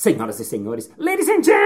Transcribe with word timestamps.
senhoras 0.00 0.40
e 0.40 0.44
senhores, 0.46 0.90
ladies 0.96 1.28
and 1.28 1.42
gentlemen, 1.42 1.60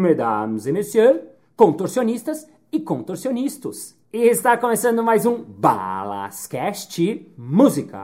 mesdames 0.00 0.66
et 0.66 0.72
messieurs, 0.72 1.20
contorcionistas 1.56 2.46
e 2.70 2.78
contorcionistas. 2.78 3.96
E 4.12 4.28
está 4.28 4.56
começando 4.56 5.02
mais 5.02 5.26
um 5.26 5.42
Balascast 5.42 7.26
Música. 7.36 7.98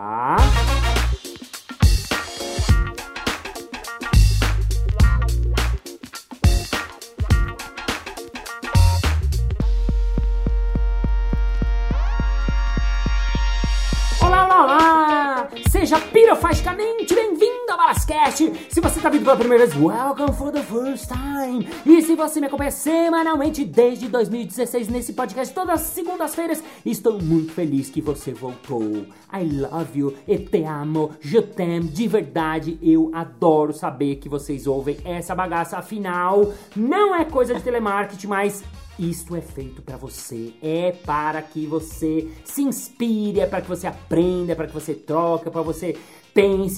Balascast! 18.27 18.53
Se 18.69 18.81
você 18.81 18.99
está 18.99 19.09
vindo 19.09 19.25
pela 19.25 19.37
primeira 19.37 19.67
vez, 19.67 19.81
welcome 19.81 20.33
for 20.33 20.51
the 20.51 20.63
first 20.63 21.09
time! 21.09 21.69
E 21.85 22.03
se 22.03 22.15
você 22.17 22.41
me 22.41 22.47
acompanha 22.47 22.71
semanalmente 22.71 23.65
desde 23.65 24.09
2016 24.09 24.89
nesse 24.89 25.13
podcast, 25.13 25.55
todas 25.55 25.81
as 25.81 25.87
segundas-feiras, 25.89 26.63
estou 26.85 27.21
muito 27.23 27.53
feliz 27.53 27.89
que 27.89 28.01
você 28.01 28.33
voltou. 28.33 29.07
I 29.33 29.45
love 29.45 29.99
you, 29.99 30.15
e 30.27 30.39
te 30.39 30.65
amo, 30.65 31.13
je 31.21 31.41
t'aime, 31.41 31.89
de 31.89 32.09
verdade, 32.09 32.79
eu 32.83 33.11
adoro 33.15 33.73
saber 33.73 34.17
que 34.17 34.29
vocês 34.29 34.67
ouvem 34.67 34.97
essa 35.05 35.35
bagaça, 35.35 35.79
afinal, 35.79 36.53
não 36.75 37.15
é 37.15 37.25
coisa 37.25 37.55
de 37.55 37.63
telemarketing, 37.63 38.27
mas 38.27 38.65
isto 38.99 39.37
é 39.37 39.41
feito 39.41 39.83
para 39.83 39.97
você, 39.97 40.55
é 40.63 40.91
para 40.91 41.43
que 41.43 41.67
você 41.67 42.29
se 42.45 42.63
inspire, 42.63 43.41
é 43.41 43.47
para 43.47 43.61
que 43.61 43.69
você 43.69 43.87
aprenda, 43.87 44.53
é 44.53 44.55
para 44.55 44.67
que 44.67 44.73
você 44.73 44.95
troque, 44.95 45.49
é 45.49 45.51
para 45.51 45.63
você 45.63 45.97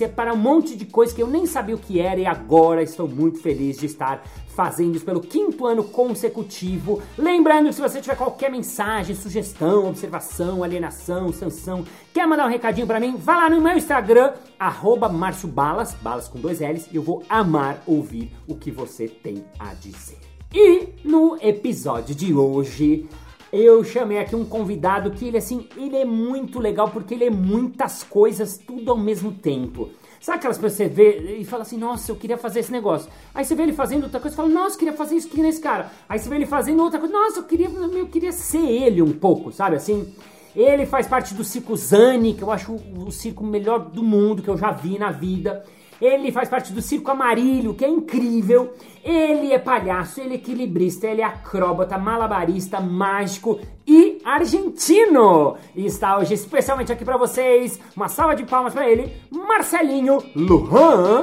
para 0.08 0.32
um 0.32 0.36
monte 0.36 0.76
de 0.76 0.86
coisa 0.86 1.12
que 1.12 1.20
eu 1.20 1.26
nem 1.26 1.44
sabia 1.44 1.74
o 1.74 1.78
que 1.78 2.00
era 2.00 2.20
e 2.20 2.26
agora 2.26 2.80
estou 2.80 3.08
muito 3.08 3.40
feliz 3.40 3.76
de 3.76 3.86
estar 3.86 4.22
fazendo 4.54 4.94
isso 4.94 5.04
pelo 5.04 5.20
quinto 5.20 5.66
ano 5.66 5.82
consecutivo. 5.82 7.02
Lembrando 7.16 7.66
que 7.66 7.74
se 7.74 7.80
você 7.80 8.00
tiver 8.00 8.16
qualquer 8.16 8.52
mensagem, 8.52 9.16
sugestão, 9.16 9.88
observação, 9.88 10.62
alienação, 10.62 11.32
sanção, 11.32 11.84
quer 12.14 12.24
mandar 12.24 12.46
um 12.46 12.50
recadinho 12.50 12.86
para 12.86 13.00
mim, 13.00 13.16
vá 13.16 13.36
lá 13.36 13.50
no 13.50 13.60
meu 13.60 13.76
Instagram, 13.76 14.32
arroba 14.58 15.08
balas 15.08 16.28
com 16.28 16.38
dois 16.38 16.60
L's, 16.60 16.86
e 16.92 16.96
eu 16.96 17.02
vou 17.02 17.24
amar 17.28 17.82
ouvir 17.84 18.32
o 18.46 18.54
que 18.54 18.70
você 18.70 19.08
tem 19.08 19.44
a 19.58 19.74
dizer. 19.74 20.18
E 20.54 20.88
no 21.04 21.36
episódio 21.42 22.14
de 22.14 22.32
hoje 22.32 23.08
eu 23.52 23.82
chamei 23.82 24.18
aqui 24.18 24.36
um 24.36 24.44
convidado 24.44 25.10
que 25.10 25.26
ele 25.26 25.38
assim, 25.38 25.68
ele 25.76 25.96
é 25.96 26.04
muito 26.04 26.58
legal 26.58 26.90
porque 26.90 27.14
ele 27.14 27.24
é 27.24 27.30
muitas 27.30 28.02
coisas 28.02 28.58
tudo 28.58 28.90
ao 28.90 28.98
mesmo 28.98 29.32
tempo. 29.32 29.90
Sabe 30.20 30.38
aquelas 30.38 30.58
pessoas 30.58 30.76
que 30.76 30.84
você 30.84 30.88
vê 30.88 31.36
e 31.38 31.44
fala 31.44 31.62
assim, 31.62 31.78
nossa, 31.78 32.10
eu 32.10 32.16
queria 32.16 32.36
fazer 32.36 32.60
esse 32.60 32.72
negócio. 32.72 33.10
Aí 33.34 33.44
você 33.44 33.54
vê 33.54 33.62
ele 33.62 33.72
fazendo 33.72 34.04
outra 34.04 34.18
coisa 34.20 34.34
e 34.34 34.36
fala, 34.36 34.48
nossa, 34.48 34.74
eu 34.74 34.78
queria 34.78 34.94
fazer 34.94 35.16
isso 35.16 35.28
que 35.28 35.40
nesse 35.40 35.60
cara. 35.60 35.90
Aí 36.08 36.18
você 36.18 36.28
vê 36.28 36.36
ele 36.36 36.46
fazendo 36.46 36.82
outra 36.82 36.98
coisa, 36.98 37.14
nossa, 37.14 37.38
eu 37.38 37.44
queria, 37.44 37.68
eu 37.68 38.06
queria 38.08 38.32
ser 38.32 38.64
ele 38.64 39.00
um 39.00 39.12
pouco, 39.12 39.52
sabe 39.52 39.76
assim? 39.76 40.12
Ele 40.56 40.86
faz 40.86 41.06
parte 41.06 41.34
do 41.34 41.44
circo 41.44 41.76
Zani, 41.76 42.34
que 42.34 42.42
eu 42.42 42.50
acho 42.50 42.74
o 42.74 43.12
circo 43.12 43.44
melhor 43.44 43.78
do 43.78 44.02
mundo 44.02 44.42
que 44.42 44.48
eu 44.48 44.56
já 44.56 44.72
vi 44.72 44.98
na 44.98 45.12
vida. 45.12 45.64
Ele 46.00 46.30
faz 46.30 46.48
parte 46.48 46.72
do 46.72 46.80
Circo 46.80 47.10
Amarilho, 47.10 47.74
que 47.74 47.84
é 47.84 47.88
incrível. 47.88 48.72
Ele 49.02 49.52
é 49.52 49.58
palhaço, 49.58 50.20
ele 50.20 50.34
é 50.34 50.36
equilibrista, 50.36 51.06
ele 51.06 51.22
é 51.22 51.24
acróbata, 51.24 51.98
malabarista, 51.98 52.80
mágico 52.80 53.58
e 53.86 54.20
argentino. 54.24 55.56
E 55.74 55.86
está 55.86 56.18
hoje 56.18 56.34
especialmente 56.34 56.92
aqui 56.92 57.04
para 57.04 57.16
vocês. 57.16 57.80
Uma 57.96 58.08
salva 58.08 58.36
de 58.36 58.44
palmas 58.44 58.72
para 58.72 58.88
ele, 58.88 59.12
Marcelinho 59.30 60.18
Lujan. 60.36 61.22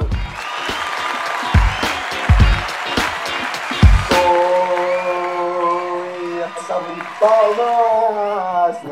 Oi, 4.12 6.44
salve 6.66 6.94
de 6.94 7.02
palmas! 7.18 7.95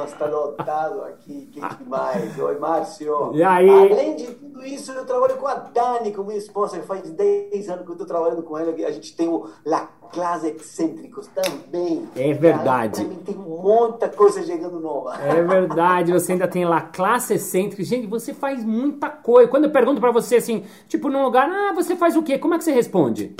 Nossa, 0.05 0.13
está 0.13 0.27
lotado 0.27 1.03
aqui, 1.03 1.49
que 1.51 1.61
demais! 1.79 2.39
Oi, 2.39 2.59
Márcio! 2.59 3.31
E 3.35 3.43
aí? 3.43 3.71
Além 3.71 4.17
de 4.17 4.27
tudo 4.27 4.63
isso, 4.63 4.93
eu 4.93 5.07
trabalho 5.07 5.37
com 5.37 5.47
a 5.47 5.55
Dani, 5.55 6.13
com 6.13 6.23
minha 6.23 6.37
esposa, 6.37 6.79
que 6.79 6.87
faz 6.87 7.09
10 7.11 7.69
anos 7.71 7.85
que 7.85 7.91
eu 7.91 7.95
estou 7.95 8.07
trabalhando 8.07 8.43
com 8.43 8.59
ela, 8.59 8.71
a 8.71 8.91
gente 8.91 9.17
tem 9.17 9.29
o 9.29 9.49
La 9.65 9.89
Classe 10.13 10.49
Excêntricos 10.49 11.27
também. 11.29 12.07
É 12.15 12.35
verdade. 12.35 13.03
Também 13.03 13.19
tem 13.19 13.35
muita 13.35 14.09
coisa 14.11 14.43
chegando 14.45 14.79
nova. 14.79 15.15
É 15.23 15.43
verdade, 15.43 16.13
você 16.13 16.33
ainda 16.33 16.47
tem 16.47 16.67
lá 16.67 16.83
classe 16.83 17.35
excêntrica. 17.35 17.83
Gente, 17.83 18.07
você 18.07 18.35
faz 18.35 18.63
muita 18.63 19.09
coisa. 19.09 19.51
Quando 19.51 19.65
eu 19.65 19.71
pergunto 19.71 20.01
pra 20.01 20.13
você 20.13 20.37
assim, 20.37 20.65
tipo 20.87 21.09
num 21.09 21.25
lugar, 21.25 21.49
ah, 21.49 21.73
você 21.75 21.97
faz 21.97 22.15
o 22.15 22.23
quê? 22.23 22.39
Como 22.39 22.55
é 22.55 22.59
que 22.59 22.65
você 22.65 22.73
responde? 22.73 23.35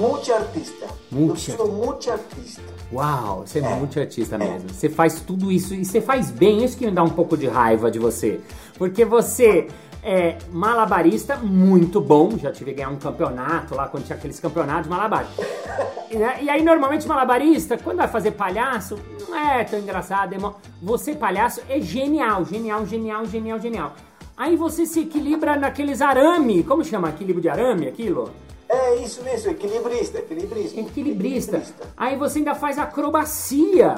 Multiartista. 0.00 0.86
Multi- 1.12 1.50
Eu 1.50 1.56
sou 1.58 1.68
multiartista. 1.72 2.62
Uau, 2.92 3.44
você 3.46 3.60
é, 3.60 3.62
É. 3.64 3.74
muito 3.76 4.00
artista 4.00 4.38
mesmo. 4.38 4.68
Você 4.70 4.88
faz 4.88 5.20
tudo 5.20 5.52
isso 5.52 5.74
e 5.74 5.84
você 5.84 6.00
faz 6.00 6.30
bem. 6.30 6.64
Isso 6.64 6.76
que 6.76 6.86
me 6.86 6.90
dá 6.92 7.02
um 7.02 7.10
pouco 7.10 7.36
de 7.36 7.46
raiva 7.46 7.90
de 7.90 7.98
você. 7.98 8.40
Porque 8.78 9.04
você 9.04 9.68
é 10.02 10.38
malabarista 10.50 11.36
muito 11.36 12.00
bom. 12.00 12.30
Já 12.38 12.50
tive 12.50 12.70
que 12.70 12.78
ganhar 12.78 12.88
um 12.88 12.96
campeonato 12.96 13.74
lá 13.74 13.86
quando 13.88 14.04
tinha 14.06 14.16
aqueles 14.16 14.40
campeonatos 14.40 14.84
de 14.84 14.90
malabar. 14.90 15.26
E, 16.12 16.16
e 16.44 16.50
aí, 16.50 16.60
normalmente, 16.64 17.06
malabarista, 17.06 17.78
quando 17.78 17.98
vai 17.98 18.08
fazer 18.08 18.32
palhaço, 18.32 18.98
não 19.28 19.38
é 19.38 19.62
tão 19.62 19.78
engraçado. 19.78 20.34
é 20.34 20.38
mó- 20.40 20.54
Você, 20.82 21.14
palhaço, 21.14 21.60
é 21.68 21.80
genial, 21.80 22.44
genial, 22.44 22.84
genial, 22.84 23.24
genial, 23.26 23.60
genial. 23.60 23.94
Aí 24.36 24.56
você 24.56 24.86
se 24.86 25.02
equilibra 25.02 25.54
naqueles 25.54 26.00
arame. 26.02 26.64
Como 26.64 26.84
chama? 26.84 27.10
Equilíbrio 27.10 27.40
de 27.42 27.48
arame, 27.48 27.86
aquilo? 27.86 28.28
É 28.90 28.96
isso 28.96 29.22
mesmo, 29.22 29.52
equilibrista, 29.52 30.18
equilibrista. 30.18 30.80
Equilibrista. 30.80 31.62
Aí 31.96 32.16
você 32.16 32.38
ainda 32.38 32.56
faz 32.56 32.76
acrobacia. 32.76 33.94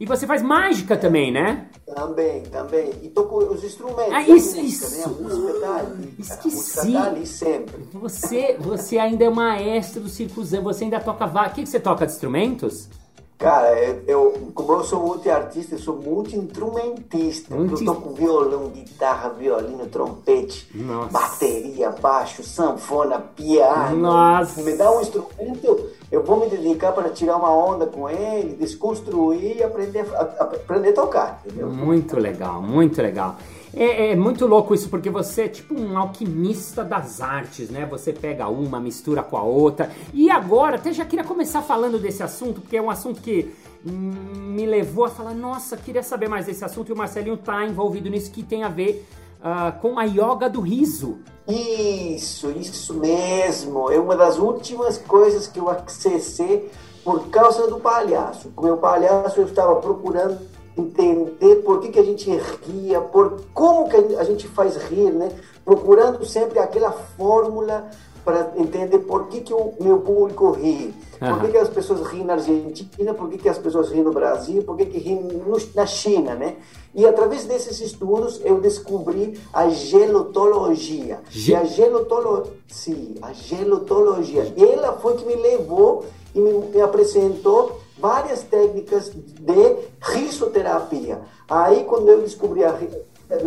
E 0.00 0.06
você 0.06 0.26
faz 0.28 0.42
mágica 0.42 0.96
também, 0.96 1.32
né? 1.32 1.66
Também, 1.84 2.42
também. 2.44 2.92
E 3.02 3.08
toco 3.08 3.38
os 3.38 3.64
instrumentos. 3.64 4.12
Ah, 4.12 4.18
a 4.18 4.28
isso, 4.28 4.56
música, 4.60 4.88
Né? 4.90 4.96
A 4.96 5.08
isso. 5.08 5.22
música 5.22 5.60
tá 5.60 5.76
ali. 5.76 6.14
Esqueci. 6.18 6.78
A 6.78 6.82
música 6.84 6.92
tá 6.92 7.06
ali 7.06 7.26
sempre. 7.26 7.88
Você, 7.94 8.56
você 8.60 8.98
ainda 8.98 9.24
é 9.24 9.30
maestro 9.30 10.02
do 10.02 10.08
circo 10.08 10.44
Zen, 10.44 10.60
você 10.60 10.84
ainda 10.84 11.00
toca. 11.00 11.24
O 11.24 11.50
que, 11.52 11.62
que 11.62 11.68
você 11.68 11.80
toca 11.80 12.06
de 12.06 12.12
instrumentos? 12.12 12.88
Cara, 13.38 13.72
eu, 13.78 14.02
eu- 14.08 14.50
como 14.52 14.72
eu 14.72 14.82
sou 14.84 15.00
multiartista, 15.00 15.76
eu 15.76 15.78
sou 15.78 15.94
multi-instrumentista. 15.96 17.54
Multi- 17.54 17.84
Eu 17.84 17.94
toco 17.94 18.10
violão, 18.14 18.68
guitarra, 18.68 19.28
violino, 19.30 19.86
trompete, 19.86 20.68
Nossa. 20.74 21.10
bateria, 21.12 21.90
baixo, 21.90 22.42
sanfona, 22.42 23.18
piano. 23.18 23.96
Nossa. 23.96 24.60
Me 24.62 24.76
dá 24.76 24.90
um 24.90 25.00
instrumento, 25.00 25.88
eu 26.10 26.24
vou 26.24 26.40
me 26.40 26.48
dedicar 26.48 26.92
para 26.92 27.10
tirar 27.10 27.36
uma 27.36 27.50
onda 27.54 27.86
com 27.86 28.08
ele, 28.10 28.56
desconstruir 28.56 29.56
e 29.58 29.62
aprender 29.62 30.04
a, 30.14 30.18
a- 30.20 30.42
aprender 30.44 30.88
a 30.90 30.94
tocar, 30.94 31.40
entendeu? 31.46 31.68
Muito 31.68 32.18
legal, 32.18 32.60
muito 32.60 33.00
legal. 33.00 33.36
É, 33.78 34.10
é 34.10 34.16
muito 34.16 34.44
louco 34.44 34.74
isso, 34.74 34.88
porque 34.88 35.08
você 35.08 35.42
é 35.42 35.48
tipo 35.48 35.72
um 35.72 35.96
alquimista 35.96 36.82
das 36.82 37.20
artes, 37.20 37.70
né? 37.70 37.86
Você 37.86 38.12
pega 38.12 38.48
uma, 38.48 38.80
mistura 38.80 39.22
com 39.22 39.36
a 39.36 39.42
outra. 39.42 39.88
E 40.12 40.28
agora, 40.28 40.74
até 40.74 40.92
já 40.92 41.04
queria 41.04 41.24
começar 41.24 41.62
falando 41.62 41.96
desse 41.96 42.20
assunto, 42.20 42.60
porque 42.60 42.76
é 42.76 42.82
um 42.82 42.90
assunto 42.90 43.20
que 43.20 43.54
me 43.84 44.66
levou 44.66 45.04
a 45.04 45.08
falar, 45.08 45.32
nossa, 45.32 45.76
queria 45.76 46.02
saber 46.02 46.28
mais 46.28 46.46
desse 46.46 46.64
assunto, 46.64 46.88
e 46.88 46.92
o 46.92 46.96
Marcelinho 46.96 47.36
tá 47.36 47.64
envolvido 47.64 48.10
nisso, 48.10 48.32
que 48.32 48.42
tem 48.42 48.64
a 48.64 48.68
ver 48.68 49.06
ah, 49.40 49.70
com 49.70 49.96
a 49.96 50.02
yoga 50.02 50.50
do 50.50 50.60
riso. 50.60 51.18
Isso, 51.46 52.50
isso 52.50 52.94
mesmo. 52.94 53.92
É 53.92 53.98
uma 54.00 54.16
das 54.16 54.38
últimas 54.38 54.98
coisas 54.98 55.46
que 55.46 55.60
eu 55.60 55.70
acessei 55.70 56.68
por 57.04 57.28
causa 57.28 57.68
do 57.68 57.78
palhaço. 57.78 58.50
Com 58.56 58.62
o 58.62 58.64
meu 58.64 58.76
palhaço 58.76 59.40
eu 59.40 59.46
estava 59.46 59.76
procurando 59.76 60.36
entender 60.78 61.56
por 61.64 61.80
que, 61.80 61.88
que 61.88 61.98
a 61.98 62.04
gente 62.04 62.30
ria, 62.66 63.00
por 63.00 63.40
como 63.52 63.88
que 63.88 63.96
a 64.16 64.24
gente 64.24 64.46
faz 64.48 64.76
rir, 64.76 65.10
né? 65.12 65.30
Procurando 65.64 66.24
sempre 66.24 66.58
aquela 66.58 66.92
fórmula 66.92 67.90
para 68.24 68.52
entender 68.56 68.98
por 69.00 69.28
que, 69.28 69.40
que 69.40 69.54
o 69.54 69.72
meu 69.80 69.98
público 70.00 70.50
ri. 70.50 70.94
Por 71.18 71.40
que, 71.40 71.48
que 71.48 71.56
as 71.58 71.68
pessoas 71.68 72.06
riem 72.08 72.24
na 72.24 72.34
Argentina, 72.34 73.12
por 73.14 73.28
que, 73.28 73.38
que 73.38 73.48
as 73.48 73.58
pessoas 73.58 73.88
riem 73.90 74.04
no 74.04 74.12
Brasil, 74.12 74.62
por 74.62 74.76
que, 74.76 74.84
que 74.86 74.98
riem 74.98 75.20
no- 75.22 75.56
na 75.74 75.86
China, 75.86 76.34
né? 76.34 76.56
E 76.94 77.06
através 77.06 77.44
desses 77.44 77.80
estudos 77.80 78.40
eu 78.44 78.60
descobri 78.60 79.38
a 79.52 79.68
gelotologia. 79.68 81.20
Ge- 81.30 81.52
E 81.52 81.56
a 81.56 81.64
gelotolo... 81.64 82.48
Sim, 82.68 83.14
a 83.22 83.32
gelotologia. 83.32 84.52
Ela 84.56 84.92
foi 84.98 85.14
que 85.16 85.24
me 85.24 85.34
levou 85.34 86.04
e 86.34 86.40
me, 86.40 86.52
me 86.52 86.80
apresentou 86.80 87.80
várias 88.00 88.42
técnicas 88.42 89.10
de 89.10 89.76
risoterapia. 90.00 91.20
Aí 91.48 91.84
quando 91.84 92.08
eu 92.08 92.20
descobri 92.22 92.64
a 92.64 92.76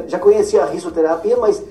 já 0.08 0.20
conhecia 0.20 0.64
a 0.64 0.68
risoterapia, 0.68 1.38
mas 1.38 1.64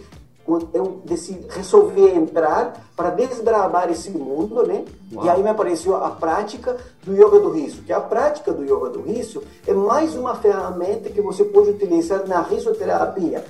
eu 0.75 1.01
decidi, 1.05 1.47
resolvi 1.49 2.09
entrar 2.09 2.85
para 2.97 3.11
desbravar 3.11 3.89
esse 3.91 4.11
mundo, 4.11 4.67
né? 4.67 4.85
Uau. 5.13 5.25
E 5.25 5.29
aí 5.29 5.43
me 5.43 5.49
apareceu 5.49 5.97
a 5.97 6.11
prática 6.11 6.77
do 7.05 7.15
yoga 7.15 7.39
do 7.39 7.51
riso, 7.51 7.83
que 7.83 7.93
a 7.93 8.01
prática 8.01 8.53
do 8.53 8.65
yoga 8.65 8.91
do 8.91 9.01
riso 9.03 9.43
é 9.67 9.73
mais 9.73 10.17
uma 10.17 10.35
ferramenta 10.35 11.09
que 11.09 11.21
você 11.21 11.45
pode 11.45 11.71
utilizar 11.71 12.27
na 12.27 12.43
risoterapia. 12.43 13.45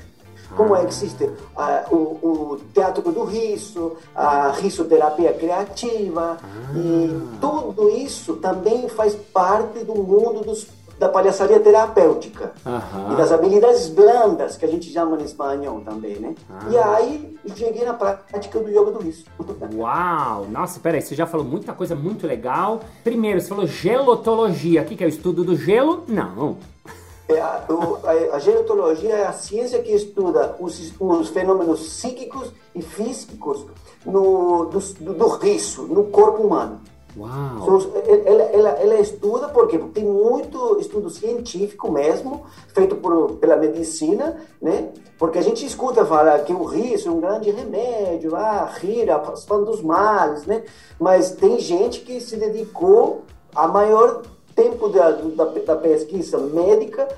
Como 0.57 0.75
ah. 0.75 0.83
existe 0.83 1.25
uh, 1.25 1.95
o, 1.95 1.97
o, 1.97 2.61
teatro 2.75 3.11
do 3.13 3.25
riso, 3.25 3.97
a 4.15 4.51
risoterapia 4.51 5.33
criativa, 5.33 6.39
ah. 6.43 6.77
e 6.77 7.39
tudo 7.41 7.89
isso 7.91 8.37
também 8.37 8.89
faz 8.89 9.15
parte 9.15 9.85
do 9.85 9.95
mundo 9.95 10.43
dos 10.45 10.67
da 11.01 11.09
palhaçaria 11.09 11.59
terapêutica 11.59 12.53
e 13.11 13.17
das 13.17 13.33
habilidades 13.33 13.89
blandas, 13.89 14.59
que 14.59 14.67
a 14.67 14.69
gente 14.69 14.93
chama 14.93 15.19
em 15.19 15.25
espanhol 15.25 15.81
também, 15.81 16.17
né? 16.17 16.35
Ah. 16.51 16.67
E 16.71 16.77
aí 16.77 17.39
cheguei 17.57 17.87
na 17.87 17.95
prática 17.95 18.61
do 18.61 18.69
yoga 18.69 18.93
do 18.93 18.99
riso. 18.99 19.25
Uau! 19.75 20.47
Nossa, 20.51 20.79
peraí, 20.79 21.01
você 21.01 21.15
já 21.15 21.27
falou 21.27 21.47
muita 21.47 21.73
coisa 21.73 21.97
muito 21.97 22.27
legal. 22.27 22.81
Primeiro, 23.03 23.41
você 23.41 23.49
falou 23.49 23.67
gelotologia. 23.67 24.83
O 24.83 24.85
que, 24.85 24.95
que 24.95 25.03
é 25.03 25.07
o 25.07 25.09
estudo 25.09 25.43
do 25.43 25.57
gelo? 25.57 26.05
Não. 26.07 26.59
É 27.35 27.41
a, 27.41 27.65
a, 27.65 28.37
a 28.37 29.09
é 29.09 29.27
a 29.27 29.33
ciência 29.33 29.83
que 29.83 29.93
estuda 29.93 30.57
os, 30.59 30.93
os 30.99 31.29
fenômenos 31.29 31.81
psíquicos 31.81 32.53
e 32.75 32.83
físicos 32.83 33.67
no, 34.05 34.67
do, 34.67 34.79
do, 34.79 35.15
do 35.15 35.29
riso, 35.29 35.83
no 35.83 36.05
corpo 36.05 36.43
humano. 36.43 36.81
Uau. 37.17 37.81
Ela, 38.07 38.43
ela, 38.45 38.69
ela, 38.71 39.01
estuda 39.01 39.49
porque 39.49 39.77
tem 39.79 40.05
muito 40.05 40.79
estudo 40.79 41.11
científico 41.11 41.91
mesmo, 41.91 42.47
feito 42.69 42.95
por, 42.97 43.33
pela 43.33 43.57
medicina, 43.57 44.37
né? 44.63 44.91
Porque 45.19 45.39
a 45.39 45.43
gente 45.43 45.67
escuta 45.67 46.07
falar 46.07 46.39
que 46.45 46.53
o 46.53 46.63
riso 46.65 47.09
é 47.09 47.13
um 47.13 47.21
grande 47.21 47.51
remédio, 47.51 48.37
ah, 48.37 48.65
rir, 48.81 49.11
afastando 49.11 49.67
dos 49.67 49.83
males, 49.83 50.47
né? 50.47 50.63
Mas 51.01 51.33
tem 51.33 51.59
gente 51.59 52.01
que 52.01 52.21
se 52.21 52.37
dedicou 52.37 53.23
a 53.55 53.67
maior 53.67 54.23
tempo 54.61 54.89
da, 54.89 55.11
da, 55.11 55.45
da 55.45 55.77
pesquisa 55.77 56.39
médica 56.39 57.09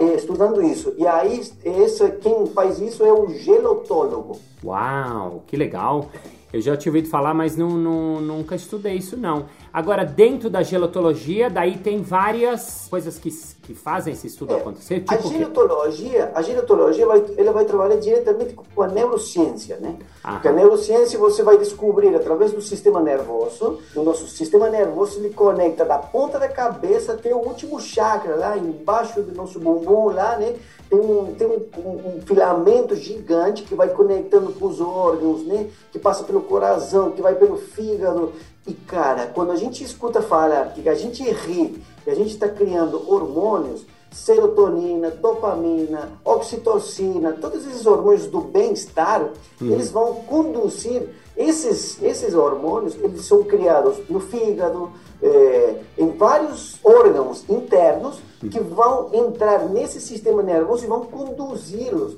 eh, 0.00 0.14
estudando 0.14 0.62
isso. 0.62 0.94
E 0.96 1.04
aí, 1.06 1.40
esse, 1.64 2.10
quem 2.20 2.46
faz 2.46 2.78
isso 2.80 3.04
é 3.04 3.12
o 3.12 3.28
gelotólogo. 3.30 4.38
Uau, 4.64 5.42
que 5.46 5.56
legal! 5.56 6.08
Eu 6.52 6.60
já 6.60 6.76
tinha 6.76 6.90
ouvido 6.90 7.08
falar, 7.08 7.34
mas 7.34 7.56
não, 7.56 7.70
não, 7.70 8.20
nunca 8.20 8.54
estudei 8.54 8.94
isso 8.94 9.16
não. 9.16 9.46
Agora, 9.76 10.06
dentro 10.06 10.48
da 10.48 10.62
gelotologia, 10.62 11.50
daí 11.50 11.76
tem 11.76 12.00
várias 12.00 12.86
coisas 12.88 13.18
que, 13.18 13.28
que 13.62 13.74
fazem 13.74 14.14
esse 14.14 14.26
estudo 14.26 14.54
é, 14.54 14.56
acontecer. 14.56 15.00
Tipo 15.00 15.12
a 15.12 15.18
gelotologia, 15.18 16.32
a 16.34 16.40
gelotologia 16.40 17.06
vai, 17.06 17.22
ela 17.36 17.52
vai 17.52 17.66
trabalhar 17.66 17.96
diretamente 17.96 18.54
com 18.54 18.82
a 18.82 18.86
neurociência, 18.86 19.76
né? 19.76 19.98
Aham. 20.24 20.32
Porque 20.32 20.48
a 20.48 20.52
neurociência 20.52 21.18
você 21.18 21.42
vai 21.42 21.58
descobrir 21.58 22.16
através 22.16 22.52
do 22.52 22.62
sistema 22.62 23.02
nervoso. 23.02 23.78
O 23.94 24.02
nosso 24.02 24.26
sistema 24.28 24.70
nervoso 24.70 25.18
ele 25.18 25.34
conecta 25.34 25.84
da 25.84 25.98
ponta 25.98 26.38
da 26.38 26.48
cabeça 26.48 27.12
até 27.12 27.34
o 27.34 27.46
último 27.46 27.78
chakra 27.78 28.34
lá 28.34 28.56
embaixo 28.56 29.20
do 29.20 29.34
nosso 29.34 29.60
bumbum 29.60 30.06
lá, 30.06 30.38
né? 30.38 30.54
tem 30.88 31.00
um, 31.00 31.34
tem 31.34 31.46
um, 31.46 31.66
um, 31.78 32.16
um, 32.16 32.20
filamento 32.24 32.94
gigante 32.94 33.64
que 33.64 33.74
vai 33.74 33.88
conectando 33.88 34.52
com 34.52 34.66
os 34.66 34.80
órgãos, 34.80 35.44
né? 35.44 35.68
Que 35.90 35.98
passa 35.98 36.24
pelo 36.24 36.40
coração, 36.42 37.10
que 37.10 37.20
vai 37.20 37.34
pelo 37.34 37.56
fígado. 37.56 38.32
E, 38.66 38.74
cara, 38.74 39.26
quando 39.26 39.52
a 39.52 39.56
gente 39.56 39.84
escuta 39.84 40.20
falar 40.20 40.72
que 40.72 40.88
a 40.88 40.94
gente 40.94 41.22
ri, 41.22 41.82
que 42.02 42.10
a 42.10 42.14
gente 42.14 42.30
está 42.30 42.48
criando 42.48 43.02
hormônios, 43.10 43.86
serotonina, 44.10 45.10
dopamina, 45.10 46.10
oxitocina, 46.24 47.32
todos 47.32 47.66
esses 47.66 47.86
hormônios 47.86 48.26
do 48.26 48.40
bem-estar, 48.40 49.22
uhum. 49.60 49.72
eles 49.72 49.90
vão 49.90 50.14
conduzir 50.14 51.10
esses, 51.36 52.02
esses 52.02 52.34
hormônios, 52.34 52.96
eles 53.00 53.24
são 53.24 53.44
criados 53.44 53.98
no 54.08 54.20
fígado, 54.20 54.90
é, 55.22 55.76
em 55.98 56.10
vários 56.12 56.78
órgãos 56.82 57.44
internos 57.48 58.20
que 58.50 58.60
vão 58.60 59.10
entrar 59.12 59.68
nesse 59.68 60.00
sistema 60.00 60.42
nervoso 60.42 60.84
e 60.84 60.88
vão 60.88 61.04
conduzi-los 61.04 62.16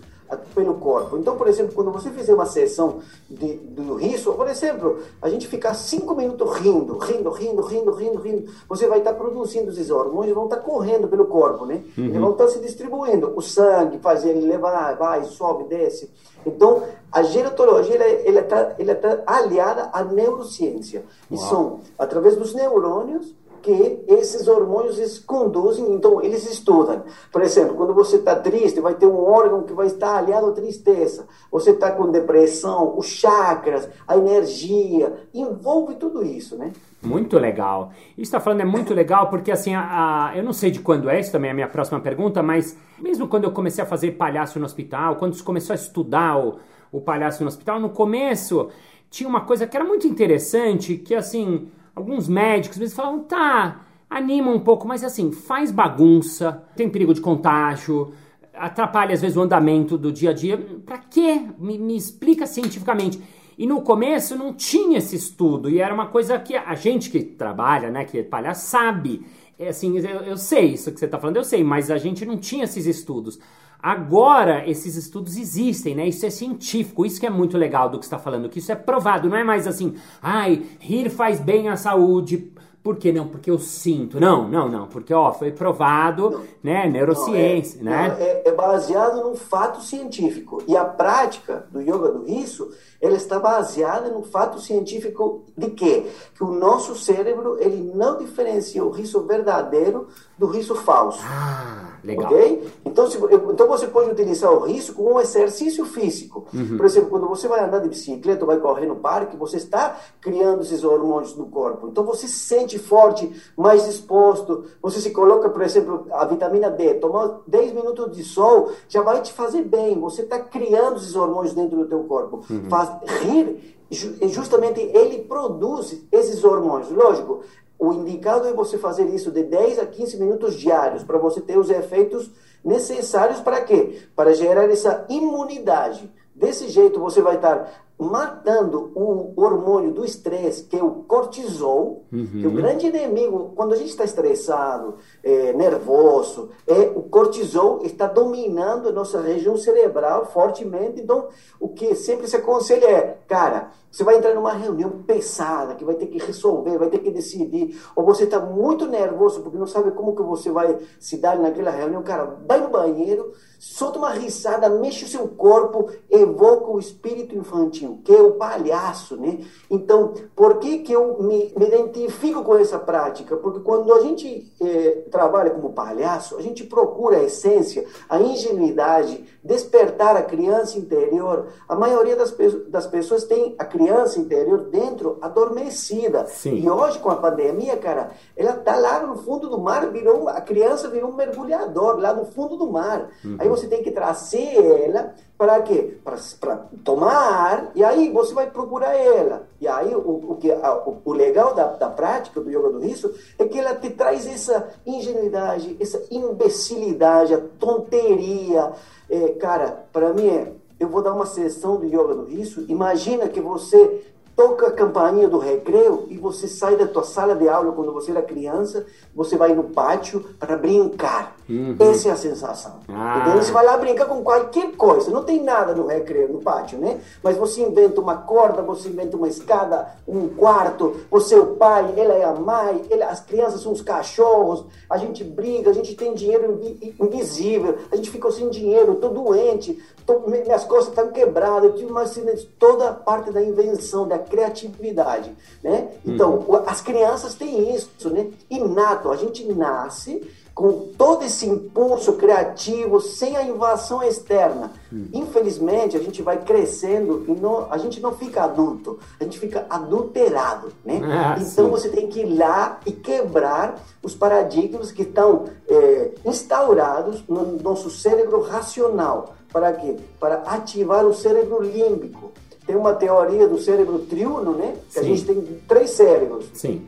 pelo 0.54 0.74
corpo. 0.74 1.16
Então, 1.16 1.36
por 1.36 1.48
exemplo, 1.48 1.74
quando 1.74 1.90
você 1.90 2.10
fizer 2.10 2.34
uma 2.34 2.46
sessão 2.46 2.98
de, 3.28 3.54
do 3.54 3.94
riso, 3.94 4.32
por 4.34 4.48
exemplo, 4.48 4.98
a 5.22 5.28
gente 5.28 5.46
ficar 5.46 5.74
cinco 5.74 6.14
minutos 6.14 6.56
rindo, 6.58 6.98
rindo, 6.98 7.30
rindo, 7.30 7.62
rindo, 7.62 7.92
rindo, 7.92 8.20
rindo, 8.20 8.52
você 8.68 8.86
vai 8.86 8.98
estar 8.98 9.14
produzindo 9.14 9.70
esses 9.70 9.90
hormônios, 9.90 10.34
vão 10.34 10.44
estar 10.44 10.58
correndo 10.58 11.08
pelo 11.08 11.26
corpo, 11.26 11.64
né? 11.64 11.82
Uhum. 11.96 12.04
Eles 12.04 12.20
vão 12.20 12.32
estar 12.32 12.48
se 12.48 12.60
distribuindo. 12.60 13.32
O 13.34 13.40
sangue 13.40 13.98
faz 13.98 14.24
ele 14.24 14.46
levar, 14.46 14.96
vai, 14.96 15.24
sobe, 15.24 15.64
desce. 15.64 16.10
Então, 16.44 16.82
a 17.10 17.22
gerontologia 17.22 17.96
ela 17.96 18.40
está 18.40 18.74
ela 18.78 18.94
tá 18.94 19.22
aliada 19.26 19.90
à 19.92 20.04
neurociência. 20.04 21.00
Uau. 21.00 21.06
E 21.30 21.48
são, 21.48 21.80
através 21.98 22.36
dos 22.36 22.54
neurônios, 22.54 23.34
que 23.62 24.04
esses 24.06 24.48
hormônios 24.48 25.18
conduzem, 25.20 25.92
então 25.92 26.22
eles 26.22 26.50
estudam. 26.50 27.02
Por 27.32 27.42
exemplo, 27.42 27.74
quando 27.74 27.94
você 27.94 28.16
está 28.16 28.36
triste, 28.36 28.80
vai 28.80 28.94
ter 28.94 29.06
um 29.06 29.24
órgão 29.24 29.62
que 29.62 29.72
vai 29.72 29.86
estar 29.86 30.16
aliado 30.16 30.46
à 30.46 30.52
tristeza. 30.52 31.26
Você 31.50 31.70
está 31.70 31.90
com 31.90 32.10
depressão, 32.10 32.98
os 32.98 33.06
chakras, 33.06 33.88
a 34.06 34.16
energia, 34.16 35.12
envolve 35.32 35.96
tudo 35.96 36.24
isso, 36.24 36.56
né? 36.56 36.72
Muito 37.02 37.38
legal. 37.38 37.92
Isso 38.12 38.22
está 38.22 38.40
falando 38.40 38.60
é 38.60 38.64
muito 38.64 38.92
legal 38.92 39.30
porque 39.30 39.52
assim, 39.52 39.74
a, 39.74 40.30
a, 40.30 40.36
eu 40.36 40.42
não 40.42 40.52
sei 40.52 40.70
de 40.70 40.80
quando 40.80 41.08
é, 41.08 41.20
isso 41.20 41.30
também 41.30 41.48
é 41.48 41.52
a 41.52 41.54
minha 41.54 41.68
próxima 41.68 42.00
pergunta, 42.00 42.42
mas 42.42 42.76
mesmo 42.98 43.28
quando 43.28 43.44
eu 43.44 43.52
comecei 43.52 43.82
a 43.84 43.86
fazer 43.86 44.12
palhaço 44.12 44.58
no 44.58 44.64
hospital, 44.64 45.16
quando 45.16 45.34
você 45.34 45.42
começou 45.42 45.72
a 45.72 45.76
estudar 45.76 46.38
o, 46.38 46.58
o 46.90 47.00
palhaço 47.00 47.42
no 47.42 47.48
hospital, 47.48 47.78
no 47.78 47.90
começo 47.90 48.68
tinha 49.10 49.28
uma 49.28 49.42
coisa 49.42 49.66
que 49.66 49.76
era 49.76 49.86
muito 49.86 50.06
interessante, 50.06 50.96
que 50.96 51.14
assim, 51.14 51.68
alguns 51.98 52.28
médicos 52.28 52.76
às 52.76 52.80
vezes 52.80 52.94
falavam, 52.94 53.24
tá, 53.24 53.82
anima 54.08 54.50
um 54.50 54.60
pouco, 54.60 54.86
mas 54.86 55.02
assim, 55.02 55.32
faz 55.32 55.70
bagunça, 55.70 56.64
tem 56.76 56.88
perigo 56.88 57.12
de 57.12 57.20
contágio, 57.20 58.12
atrapalha 58.54 59.12
às 59.12 59.20
vezes 59.20 59.36
o 59.36 59.42
andamento 59.42 59.98
do 59.98 60.12
dia 60.12 60.30
a 60.30 60.32
dia. 60.32 60.56
Pra 60.86 60.98
quê? 60.98 61.42
Me, 61.58 61.76
me 61.78 61.96
explica 61.96 62.46
cientificamente. 62.46 63.20
E 63.58 63.66
no 63.66 63.82
começo 63.82 64.36
não 64.36 64.54
tinha 64.54 64.98
esse 64.98 65.16
estudo, 65.16 65.68
e 65.68 65.80
era 65.80 65.92
uma 65.92 66.06
coisa 66.06 66.38
que 66.38 66.56
a 66.56 66.74
gente 66.76 67.10
que 67.10 67.20
trabalha, 67.20 67.90
né, 67.90 68.04
que 68.04 68.18
é 68.18 68.22
palhaço, 68.22 68.68
sabe. 68.68 69.26
É 69.58 69.68
assim, 69.68 69.98
eu, 69.98 70.20
eu 70.20 70.36
sei 70.36 70.74
isso 70.74 70.92
que 70.92 71.00
você 71.00 71.06
está 71.06 71.18
falando, 71.18 71.38
eu 71.38 71.44
sei, 71.44 71.64
mas 71.64 71.90
a 71.90 71.98
gente 71.98 72.24
não 72.24 72.38
tinha 72.38 72.62
esses 72.62 72.86
estudos. 72.86 73.40
Agora, 73.80 74.68
esses 74.68 74.96
estudos 74.96 75.36
existem, 75.36 75.94
né? 75.94 76.08
Isso 76.08 76.26
é 76.26 76.30
científico, 76.30 77.06
isso 77.06 77.20
que 77.20 77.26
é 77.26 77.30
muito 77.30 77.56
legal 77.56 77.88
do 77.88 77.98
que 77.98 78.04
está 78.04 78.18
falando, 78.18 78.48
que 78.48 78.58
isso 78.58 78.72
é 78.72 78.74
provado, 78.74 79.28
não 79.28 79.36
é 79.36 79.44
mais 79.44 79.68
assim, 79.68 79.94
ai, 80.20 80.64
rir 80.80 81.08
faz 81.10 81.38
bem 81.38 81.68
à 81.68 81.76
saúde. 81.76 82.52
Por 82.82 82.96
que 82.96 83.12
não? 83.12 83.28
Porque 83.28 83.50
eu 83.50 83.58
sinto. 83.58 84.18
Não, 84.18 84.48
não, 84.48 84.68
não. 84.68 84.86
Porque, 84.86 85.12
ó, 85.12 85.32
foi 85.32 85.52
provado, 85.52 86.30
não, 86.30 86.44
né? 86.62 86.88
Neurociência, 86.88 87.82
não, 87.82 87.92
é, 87.92 88.08
né? 88.08 88.16
É, 88.18 88.48
é, 88.48 88.52
baseado 88.52 89.22
num 89.22 89.36
fato 89.36 89.82
científico. 89.82 90.62
E 90.66 90.76
a 90.76 90.84
prática 90.84 91.66
do 91.70 91.80
yoga 91.80 92.12
do 92.12 92.24
riso, 92.24 92.70
ela 93.00 93.16
está 93.16 93.38
baseada 93.38 94.08
no 94.08 94.22
fato 94.22 94.60
científico 94.60 95.44
de 95.56 95.70
quê? 95.70 96.06
Que 96.34 96.42
o 96.42 96.52
nosso 96.52 96.96
cérebro, 96.96 97.58
ele 97.60 97.92
não 97.94 98.16
diferencia 98.16 98.82
o 98.82 98.90
riso 98.90 99.20
verdadeiro 99.22 100.08
do 100.38 100.46
riso 100.46 100.74
falso. 100.74 101.20
Ah. 101.24 101.87
Legal. 102.02 102.26
Ok? 102.26 102.72
Então, 102.84 103.10
se, 103.10 103.18
então 103.18 103.68
você 103.68 103.86
pode 103.86 104.10
utilizar 104.10 104.52
o 104.52 104.60
risco 104.60 104.94
como 104.96 105.14
um 105.14 105.20
exercício 105.20 105.84
físico. 105.84 106.46
Uhum. 106.52 106.76
Por 106.76 106.86
exemplo, 106.86 107.10
quando 107.10 107.28
você 107.28 107.48
vai 107.48 107.64
andar 107.64 107.80
de 107.80 107.88
bicicleta 107.88 108.42
ou 108.42 108.46
vai 108.46 108.58
correr 108.58 108.86
no 108.86 108.96
parque, 108.96 109.36
você 109.36 109.56
está 109.56 109.96
criando 110.20 110.62
esses 110.62 110.84
hormônios 110.84 111.34
no 111.36 111.46
corpo. 111.46 111.88
Então 111.88 112.04
você 112.04 112.26
se 112.26 112.38
sente 112.38 112.78
forte, 112.78 113.30
mais 113.56 113.84
disposto. 113.84 114.64
Você 114.82 115.00
se 115.00 115.10
coloca, 115.10 115.48
por 115.50 115.62
exemplo, 115.62 116.06
a 116.12 116.24
vitamina 116.24 116.70
D. 116.70 116.94
Tomar 116.94 117.40
10 117.46 117.72
minutos 117.72 118.16
de 118.16 118.24
sol 118.24 118.72
já 118.88 119.02
vai 119.02 119.20
te 119.22 119.32
fazer 119.32 119.62
bem. 119.62 119.98
Você 120.00 120.22
está 120.22 120.38
criando 120.38 120.96
esses 120.96 121.14
hormônios 121.14 121.54
dentro 121.54 121.76
do 121.76 121.86
teu 121.86 122.04
corpo. 122.04 122.44
Uhum. 122.50 122.68
Faz, 122.68 122.90
rir, 123.22 123.76
justamente 123.90 124.80
ele 124.80 125.24
produz 125.24 126.02
esses 126.12 126.44
hormônios. 126.44 126.90
Lógico, 126.90 127.40
o 127.78 127.92
indicado 127.92 128.48
é 128.48 128.52
você 128.52 128.76
fazer 128.76 129.06
isso 129.10 129.30
de 129.30 129.44
10 129.44 129.78
a 129.78 129.86
15 129.86 130.18
minutos 130.18 130.54
diários, 130.54 131.04
para 131.04 131.18
você 131.18 131.40
ter 131.40 131.58
os 131.58 131.70
efeitos 131.70 132.30
necessários 132.64 133.40
para 133.40 133.60
quê? 133.60 134.00
Para 134.16 134.34
gerar 134.34 134.68
essa 134.68 135.06
imunidade. 135.08 136.12
Desse 136.34 136.68
jeito 136.68 136.98
você 137.00 137.22
vai 137.22 137.36
estar 137.36 137.87
matando 137.98 138.92
o 138.94 139.32
hormônio 139.36 139.92
do 139.92 140.04
estresse, 140.04 140.64
que 140.64 140.76
é 140.76 140.82
o 140.82 141.02
cortisol, 141.02 142.04
uhum. 142.12 142.26
que 142.26 142.44
é 142.44 142.48
o 142.48 142.52
grande 142.52 142.86
inimigo, 142.86 143.52
quando 143.56 143.72
a 143.72 143.76
gente 143.76 143.90
está 143.90 144.04
estressado, 144.04 144.94
é, 145.22 145.52
nervoso, 145.52 146.50
é, 146.66 146.92
o 146.94 147.02
cortisol 147.02 147.80
está 147.82 148.06
dominando 148.06 148.88
a 148.88 148.92
nossa 148.92 149.20
região 149.20 149.56
cerebral 149.56 150.26
fortemente. 150.26 151.00
Então, 151.00 151.28
o 151.58 151.68
que 151.68 151.94
sempre 151.94 152.28
se 152.28 152.36
aconselha 152.36 152.86
é, 152.86 153.18
cara, 153.26 153.72
você 153.90 154.04
vai 154.04 154.16
entrar 154.16 154.34
numa 154.34 154.52
reunião 154.52 154.90
pesada, 155.06 155.74
que 155.74 155.84
vai 155.84 155.94
ter 155.94 156.06
que 156.06 156.18
resolver, 156.18 156.78
vai 156.78 156.90
ter 156.90 156.98
que 156.98 157.10
decidir, 157.10 157.80
ou 157.96 158.04
você 158.04 158.24
está 158.24 158.38
muito 158.38 158.86
nervoso 158.86 159.40
porque 159.40 159.56
não 159.56 159.66
sabe 159.66 159.90
como 159.92 160.14
que 160.14 160.22
você 160.22 160.50
vai 160.50 160.78
se 161.00 161.16
dar 161.16 161.38
naquela 161.38 161.70
reunião, 161.70 162.02
cara, 162.02 162.36
vai 162.46 162.60
no 162.60 162.68
banheiro, 162.68 163.32
solta 163.58 163.98
uma 163.98 164.10
risada, 164.10 164.68
mexe 164.68 165.04
o 165.04 165.08
seu 165.08 165.26
corpo, 165.28 165.90
evoca 166.10 166.70
o 166.70 166.78
espírito 166.78 167.34
infantil, 167.34 167.87
que 167.96 168.14
é 168.14 168.22
o 168.22 168.32
palhaço, 168.32 169.16
né? 169.16 169.40
Então, 169.70 170.14
por 170.36 170.58
que 170.58 170.78
que 170.78 170.92
eu 170.92 171.22
me, 171.22 171.52
me 171.56 171.66
identifico 171.66 172.42
com 172.44 172.56
essa 172.56 172.78
prática? 172.78 173.36
Porque 173.36 173.60
quando 173.60 173.92
a 173.92 174.00
gente 174.00 174.52
eh, 174.60 175.04
trabalha 175.10 175.50
como 175.50 175.72
palhaço, 175.72 176.36
a 176.36 176.42
gente 176.42 176.64
procura 176.64 177.18
a 177.18 177.24
essência, 177.24 177.86
a 178.08 178.20
ingenuidade, 178.20 179.24
despertar 179.48 180.14
a 180.14 180.22
criança 180.22 180.78
interior. 180.78 181.46
A 181.66 181.74
maioria 181.74 182.14
das, 182.14 182.36
das 182.68 182.86
pessoas 182.86 183.24
tem 183.24 183.54
a 183.58 183.64
criança 183.64 184.20
interior 184.20 184.64
dentro 184.64 185.16
adormecida. 185.22 186.26
Sim. 186.26 186.56
E 186.56 186.68
hoje, 186.68 186.98
com 186.98 187.08
a 187.08 187.16
pandemia, 187.16 187.78
cara, 187.78 188.10
ela 188.36 188.52
tá 188.52 188.76
lá 188.76 189.04
no 189.06 189.16
fundo 189.16 189.48
do 189.48 189.58
mar, 189.58 189.90
virou, 189.90 190.28
a 190.28 190.40
criança 190.42 190.88
virou 190.88 191.10
um 191.10 191.16
mergulhador 191.16 191.98
lá 191.98 192.12
no 192.12 192.26
fundo 192.26 192.58
do 192.58 192.70
mar. 192.70 193.08
Uhum. 193.24 193.36
Aí 193.38 193.48
você 193.48 193.66
tem 193.66 193.82
que 193.82 193.90
trazer 193.90 194.54
ela 194.84 195.14
para 195.38 195.62
quê? 195.62 195.96
Para 196.02 196.56
tomar 196.84 197.14
ar, 197.14 197.70
e 197.76 197.84
aí 197.84 198.10
você 198.10 198.34
vai 198.34 198.50
procurar 198.50 198.94
ela. 198.96 199.46
E 199.60 199.68
aí 199.68 199.94
o, 199.94 200.32
o, 200.32 200.36
que, 200.36 200.50
a, 200.50 200.74
o, 200.84 201.00
o, 201.04 201.12
legal 201.12 201.54
da, 201.54 201.74
da 201.74 201.88
prática 201.88 202.40
do 202.40 202.50
yoga 202.50 202.70
do 202.70 202.80
riso 202.80 203.14
é 203.38 203.44
que 203.44 203.56
ela 203.56 203.76
te 203.76 203.90
traz 203.90 204.26
essa 204.26 204.68
ingenuidade, 204.84 205.76
essa 205.80 206.02
imbecilidade, 206.10 207.34
a 207.34 207.40
tonteria. 207.58 208.72
É, 209.10 209.30
cara, 209.30 209.86
para 209.92 210.12
mim 210.12 210.28
é, 210.28 210.52
eu 210.78 210.88
vou 210.88 211.02
dar 211.02 211.14
uma 211.14 211.26
sessão 211.26 211.76
do 211.76 211.86
yoga 211.86 212.14
do 212.14 212.24
riso, 212.24 212.64
imagina 212.68 213.28
que 213.28 213.40
você 213.40 214.04
toca 214.36 214.68
a 214.68 214.72
campainha 214.72 215.28
do 215.28 215.38
recreio 215.38 216.06
e 216.08 216.16
você 216.16 216.46
sai 216.46 216.76
da 216.76 216.86
tua 216.86 217.02
sala 217.02 217.34
de 217.34 217.48
aula 217.48 217.72
quando 217.72 217.92
você 217.92 218.12
era 218.12 218.22
criança, 218.22 218.86
você 219.14 219.36
vai 219.36 219.52
no 219.54 219.64
pátio 219.64 220.20
para 220.38 220.56
brincar. 220.56 221.37
Uhum. 221.48 221.76
Essa 221.78 222.10
é 222.10 222.12
a 222.12 222.16
sensação. 222.16 222.80
Ah. 222.88 223.20
Então 223.22 223.40
você 223.40 223.50
vai 223.50 223.64
lá 223.64 223.76
brincar 223.78 224.04
com 224.04 224.22
qualquer 224.22 224.72
coisa. 224.72 225.10
Não 225.10 225.24
tem 225.24 225.42
nada 225.42 225.74
no 225.74 225.86
recreio, 225.86 226.32
no 226.32 226.40
pátio, 226.40 226.78
né? 226.78 227.00
Mas 227.22 227.36
você 227.36 227.62
inventa 227.62 228.00
uma 228.00 228.18
corda, 228.18 228.60
você 228.60 228.88
inventa 228.88 229.16
uma 229.16 229.28
escada, 229.28 229.88
um 230.06 230.28
quarto, 230.28 230.96
você 231.10 231.34
é 231.34 231.38
o 231.38 231.56
pai, 231.56 231.94
ela 231.96 232.14
é 232.14 232.24
a 232.24 232.34
mãe, 232.34 232.84
ela, 232.90 233.06
as 233.06 233.20
crianças 233.20 233.62
são 233.62 233.72
os 233.72 233.80
cachorros, 233.80 234.66
a 234.90 234.98
gente 234.98 235.24
briga, 235.24 235.70
a 235.70 235.72
gente 235.72 235.94
tem 235.94 236.12
dinheiro 236.12 236.60
invisível, 237.00 237.78
a 237.90 237.96
gente 237.96 238.10
ficou 238.10 238.30
sem 238.30 238.50
dinheiro, 238.50 238.96
tô 238.96 239.08
doente, 239.08 239.82
tô, 240.04 240.20
minhas 240.28 240.64
costas 240.64 240.88
estão 240.88 241.08
quebradas, 241.08 241.64
eu 241.64 241.76
tive 241.76 241.90
uma 241.90 242.02
acidente, 242.02 242.46
toda 242.58 242.90
a 242.90 242.92
parte 242.92 243.30
da 243.30 243.42
invenção, 243.42 244.06
da 244.06 244.18
criatividade, 244.18 245.34
né? 245.62 245.88
Então, 246.04 246.44
uhum. 246.46 246.62
as 246.66 246.82
crianças 246.82 247.34
têm 247.34 247.74
isso, 247.74 248.10
né? 248.10 248.30
Inato, 248.50 249.10
a 249.10 249.16
gente 249.16 249.50
nasce 249.52 250.22
com 250.58 250.88
todo 250.98 251.24
esse 251.24 251.46
impulso 251.46 252.14
criativo, 252.14 253.00
sem 253.00 253.36
a 253.36 253.44
invasão 253.44 254.02
externa. 254.02 254.72
Hum. 254.92 255.06
Infelizmente, 255.12 255.96
a 255.96 256.00
gente 256.00 256.20
vai 256.20 256.42
crescendo 256.42 257.24
e 257.28 257.30
não, 257.30 257.70
a 257.70 257.78
gente 257.78 258.00
não 258.00 258.10
fica 258.10 258.42
adulto, 258.42 258.98
a 259.20 259.22
gente 259.22 259.38
fica 259.38 259.66
adulterado, 259.70 260.72
né? 260.84 261.00
Ah, 261.04 261.36
então 261.38 261.66
sim. 261.66 261.70
você 261.70 261.88
tem 261.90 262.08
que 262.08 262.22
ir 262.22 262.36
lá 262.36 262.80
e 262.84 262.90
quebrar 262.90 263.80
os 264.02 264.16
paradigmas 264.16 264.90
que 264.90 265.02
estão 265.02 265.44
é, 265.68 266.10
instaurados 266.24 267.22
no 267.28 267.56
nosso 267.62 267.88
cérebro 267.88 268.40
racional. 268.40 269.36
Para 269.52 269.72
quê? 269.74 269.94
Para 270.18 270.38
ativar 270.38 271.06
o 271.06 271.14
cérebro 271.14 271.62
límbico 271.62 272.32
tem 272.66 272.74
uma 272.74 272.94
teoria 272.94 273.46
do 273.46 273.58
cérebro 273.58 274.00
triuno, 274.00 274.52
né? 274.52 274.74
Que 274.88 274.94
Sim. 274.94 275.00
a 275.00 275.02
gente 275.04 275.24
tem 275.24 275.60
três 275.68 275.90
cérebros. 275.90 276.46
Sim. 276.52 276.84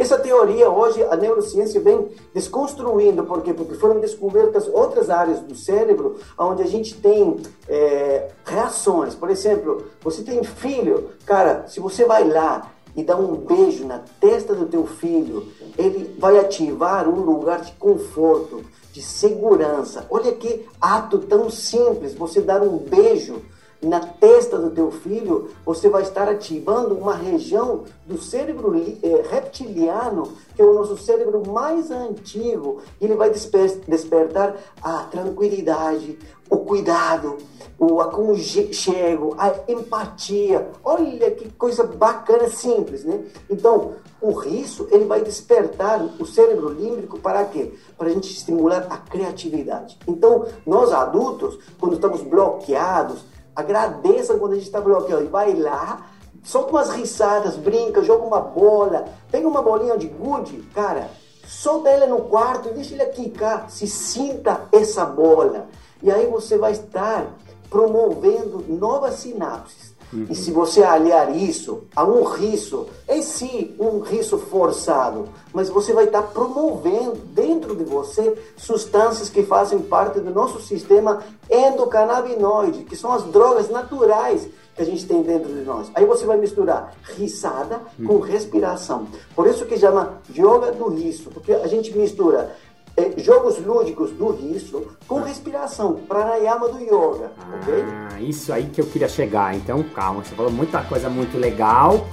Essa 0.00 0.18
teoria 0.18 0.70
hoje 0.70 1.02
a 1.10 1.14
neurociência 1.14 1.78
vem 1.78 2.08
desconstruindo, 2.32 3.22
por 3.22 3.42
quê? 3.42 3.52
Porque 3.52 3.74
foram 3.74 4.00
descobertas 4.00 4.66
outras 4.66 5.10
áreas 5.10 5.40
do 5.40 5.54
cérebro 5.54 6.16
onde 6.38 6.62
a 6.62 6.66
gente 6.66 6.94
tem 6.94 7.36
é, 7.68 8.30
reações. 8.42 9.14
Por 9.14 9.28
exemplo, 9.28 9.84
você 10.00 10.22
tem 10.22 10.42
filho, 10.42 11.10
cara, 11.26 11.68
se 11.68 11.80
você 11.80 12.06
vai 12.06 12.26
lá 12.26 12.72
e 12.96 13.04
dá 13.04 13.14
um 13.14 13.34
beijo 13.36 13.86
na 13.86 13.98
testa 14.18 14.54
do 14.54 14.64
teu 14.64 14.86
filho, 14.86 15.46
ele 15.76 16.16
vai 16.18 16.38
ativar 16.38 17.06
um 17.06 17.20
lugar 17.20 17.60
de 17.60 17.72
conforto, 17.72 18.64
de 18.94 19.02
segurança. 19.02 20.06
Olha 20.08 20.32
que 20.32 20.66
ato 20.80 21.18
tão 21.18 21.50
simples, 21.50 22.14
você 22.14 22.40
dar 22.40 22.62
um 22.62 22.78
beijo 22.78 23.42
na 23.82 24.00
testa 24.00 24.58
do 24.58 24.70
teu 24.70 24.90
filho, 24.90 25.50
você 25.64 25.88
vai 25.88 26.02
estar 26.02 26.28
ativando 26.28 26.94
uma 26.94 27.14
região 27.14 27.84
do 28.06 28.20
cérebro 28.20 28.74
é, 28.76 29.22
reptiliano, 29.30 30.32
que 30.54 30.60
é 30.60 30.64
o 30.64 30.74
nosso 30.74 30.98
cérebro 30.98 31.42
mais 31.50 31.90
antigo. 31.90 32.82
E 33.00 33.04
ele 33.04 33.14
vai 33.14 33.30
desper 33.30 33.80
despertar 33.88 34.56
a 34.82 35.04
tranquilidade, 35.04 36.18
o 36.50 36.58
cuidado, 36.58 37.38
o 37.78 38.00
aconchego, 38.00 39.34
a 39.38 39.54
empatia. 39.66 40.68
Olha 40.84 41.30
que 41.30 41.50
coisa 41.52 41.84
bacana, 41.84 42.48
simples, 42.48 43.04
né? 43.04 43.24
Então, 43.48 43.94
o 44.20 44.32
riso, 44.32 44.86
ele 44.90 45.06
vai 45.06 45.22
despertar 45.22 46.02
o 46.18 46.26
cérebro 46.26 46.68
límbico 46.68 47.18
para 47.18 47.44
quê? 47.46 47.72
Para 47.96 48.08
a 48.08 48.12
gente 48.12 48.30
estimular 48.30 48.86
a 48.90 48.98
criatividade. 48.98 49.98
Então, 50.06 50.44
nós 50.66 50.92
adultos, 50.92 51.58
quando 51.78 51.94
estamos 51.94 52.20
bloqueados, 52.22 53.24
Agradeça 53.54 54.34
quando 54.34 54.52
a 54.52 54.56
gente 54.56 54.66
está 54.66 54.80
bloqueando. 54.80 55.28
Vai 55.28 55.54
lá, 55.54 56.06
solta 56.42 56.70
umas 56.70 56.90
risadas, 56.90 57.56
brinca, 57.56 58.02
joga 58.02 58.24
uma 58.24 58.40
bola, 58.40 59.06
pega 59.30 59.46
uma 59.46 59.62
bolinha 59.62 59.96
de 59.96 60.06
gude, 60.06 60.62
cara, 60.74 61.10
solta 61.46 61.88
ela 61.88 62.06
no 62.06 62.22
quarto 62.22 62.68
e 62.68 62.72
deixa 62.72 62.94
ele 62.94 63.06
quicar. 63.06 63.70
Se 63.70 63.86
sinta 63.86 64.62
essa 64.72 65.04
bola. 65.04 65.66
E 66.02 66.10
aí 66.10 66.26
você 66.26 66.56
vai 66.56 66.72
estar 66.72 67.26
promovendo 67.68 68.64
novas 68.68 69.14
sinapses. 69.14 69.89
Uhum. 70.12 70.26
E 70.28 70.34
se 70.34 70.50
você 70.50 70.82
aliar 70.82 71.34
isso 71.36 71.84
a 71.94 72.04
um 72.04 72.24
riso, 72.24 72.86
é 73.06 73.20
sim 73.22 73.74
um 73.78 74.00
riso 74.00 74.38
forçado, 74.38 75.28
mas 75.52 75.68
você 75.68 75.92
vai 75.92 76.04
estar 76.04 76.22
promovendo 76.22 77.16
dentro 77.32 77.76
de 77.76 77.84
você 77.84 78.36
substâncias 78.56 79.30
que 79.30 79.42
fazem 79.42 79.80
parte 79.80 80.20
do 80.20 80.30
nosso 80.30 80.60
sistema 80.60 81.22
endocannabinoide, 81.48 82.84
que 82.84 82.96
são 82.96 83.12
as 83.12 83.24
drogas 83.24 83.70
naturais 83.70 84.48
que 84.74 84.82
a 84.82 84.84
gente 84.84 85.06
tem 85.06 85.22
dentro 85.22 85.52
de 85.52 85.62
nós. 85.62 85.90
Aí 85.94 86.04
você 86.06 86.24
vai 86.24 86.38
misturar 86.38 86.94
risada 87.16 87.80
com 88.06 88.14
uhum. 88.14 88.20
respiração. 88.20 89.06
Por 89.34 89.46
isso 89.46 89.66
que 89.66 89.78
chama 89.78 90.20
yoga 90.34 90.72
do 90.72 90.88
riso, 90.88 91.30
porque 91.30 91.52
a 91.52 91.66
gente 91.66 91.96
mistura 91.96 92.56
é, 93.00 93.18
jogos 93.18 93.58
lúdicos 93.64 94.10
do 94.12 94.30
riso 94.32 94.88
com 95.08 95.20
respiração, 95.20 95.94
pranayama 96.08 96.68
do 96.68 96.78
yoga, 96.78 97.32
ah, 97.38 97.58
ok? 97.62 98.28
Isso 98.28 98.52
aí 98.52 98.66
que 98.66 98.80
eu 98.80 98.86
queria 98.86 99.08
chegar. 99.08 99.54
Então, 99.56 99.82
calma, 99.94 100.22
você 100.22 100.34
falou 100.34 100.52
muita 100.52 100.82
coisa 100.82 101.08
muito 101.08 101.38
legal. 101.38 102.06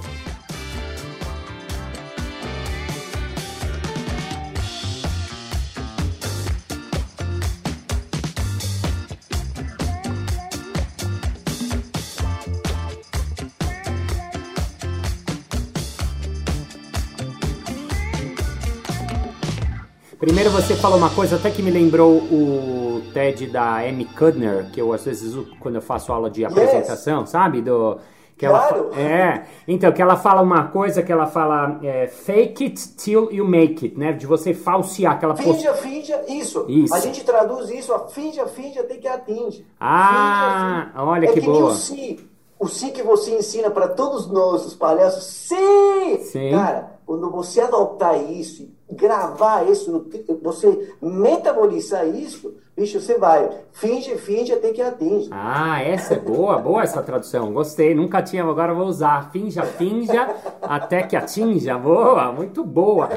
Primeiro 20.28 20.50
você 20.50 20.76
falou 20.76 20.98
uma 20.98 21.08
coisa 21.08 21.36
até 21.36 21.50
que 21.50 21.62
me 21.62 21.70
lembrou 21.70 22.18
o 22.18 23.00
TED 23.14 23.46
da 23.46 23.78
Amy 23.78 24.04
Cudner, 24.04 24.70
que 24.70 24.78
eu 24.78 24.92
às 24.92 25.02
vezes 25.02 25.34
quando 25.58 25.76
eu 25.76 25.80
faço 25.80 26.12
aula 26.12 26.28
de 26.28 26.44
apresentação, 26.44 27.22
yes. 27.22 27.30
sabe? 27.30 27.62
Do, 27.62 27.98
que 28.36 28.46
claro. 28.46 28.90
ela 28.92 29.00
é 29.00 29.46
então 29.66 29.90
que 29.90 30.02
ela 30.02 30.16
fala 30.16 30.42
uma 30.42 30.68
coisa 30.68 31.02
que 31.02 31.10
ela 31.10 31.26
fala 31.26 31.80
é, 31.82 32.08
fake 32.08 32.64
it 32.64 32.88
till 32.96 33.32
you 33.32 33.46
make 33.46 33.82
it 33.86 33.98
né 33.98 34.12
de 34.12 34.26
você 34.26 34.52
falsear 34.52 35.14
aquela 35.14 35.34
finja 35.34 35.72
post... 35.72 35.82
finja 35.82 36.22
isso. 36.28 36.66
isso 36.68 36.94
a 36.94 37.00
gente 37.00 37.24
traduz 37.24 37.70
isso 37.70 37.92
a 37.94 38.06
finja 38.08 38.46
finja 38.46 38.82
até 38.82 38.96
que 38.98 39.08
atinge 39.08 39.66
ah 39.80 40.82
finja, 40.84 40.92
finja. 40.92 41.04
olha 41.04 41.24
é 41.24 41.32
que, 41.32 41.40
que 41.40 41.46
boa 41.46 41.70
o 41.70 41.74
si 41.74 42.28
o 42.60 42.68
si 42.68 42.90
que 42.90 43.02
você 43.02 43.34
ensina 43.34 43.70
para 43.70 43.88
todos 43.88 44.28
nós 44.28 44.66
os 44.66 44.74
palhaços 44.74 45.24
sim, 45.24 46.18
sim. 46.22 46.50
cara 46.50 46.98
quando 47.06 47.30
você 47.30 47.62
adotar 47.62 48.22
isso 48.30 48.76
gravar 48.90 49.68
isso, 49.68 50.06
você 50.42 50.94
metabolizar 51.00 52.06
isso, 52.06 52.54
bicho, 52.76 53.00
você 53.00 53.18
vai. 53.18 53.50
Finge, 53.72 54.16
finge 54.16 54.52
até 54.52 54.72
que 54.72 54.80
atinge. 54.80 55.28
Ah, 55.30 55.82
essa 55.82 56.14
é 56.14 56.18
boa, 56.18 56.58
boa 56.58 56.82
essa 56.82 57.02
tradução. 57.02 57.52
Gostei, 57.52 57.94
nunca 57.94 58.22
tinha, 58.22 58.42
agora 58.42 58.74
vou 58.74 58.86
usar. 58.86 59.30
Finja, 59.30 59.62
finja, 59.62 60.34
até 60.62 61.02
que 61.02 61.16
atinja. 61.16 61.76
Boa, 61.76 62.32
muito 62.32 62.64
boa. 62.64 63.08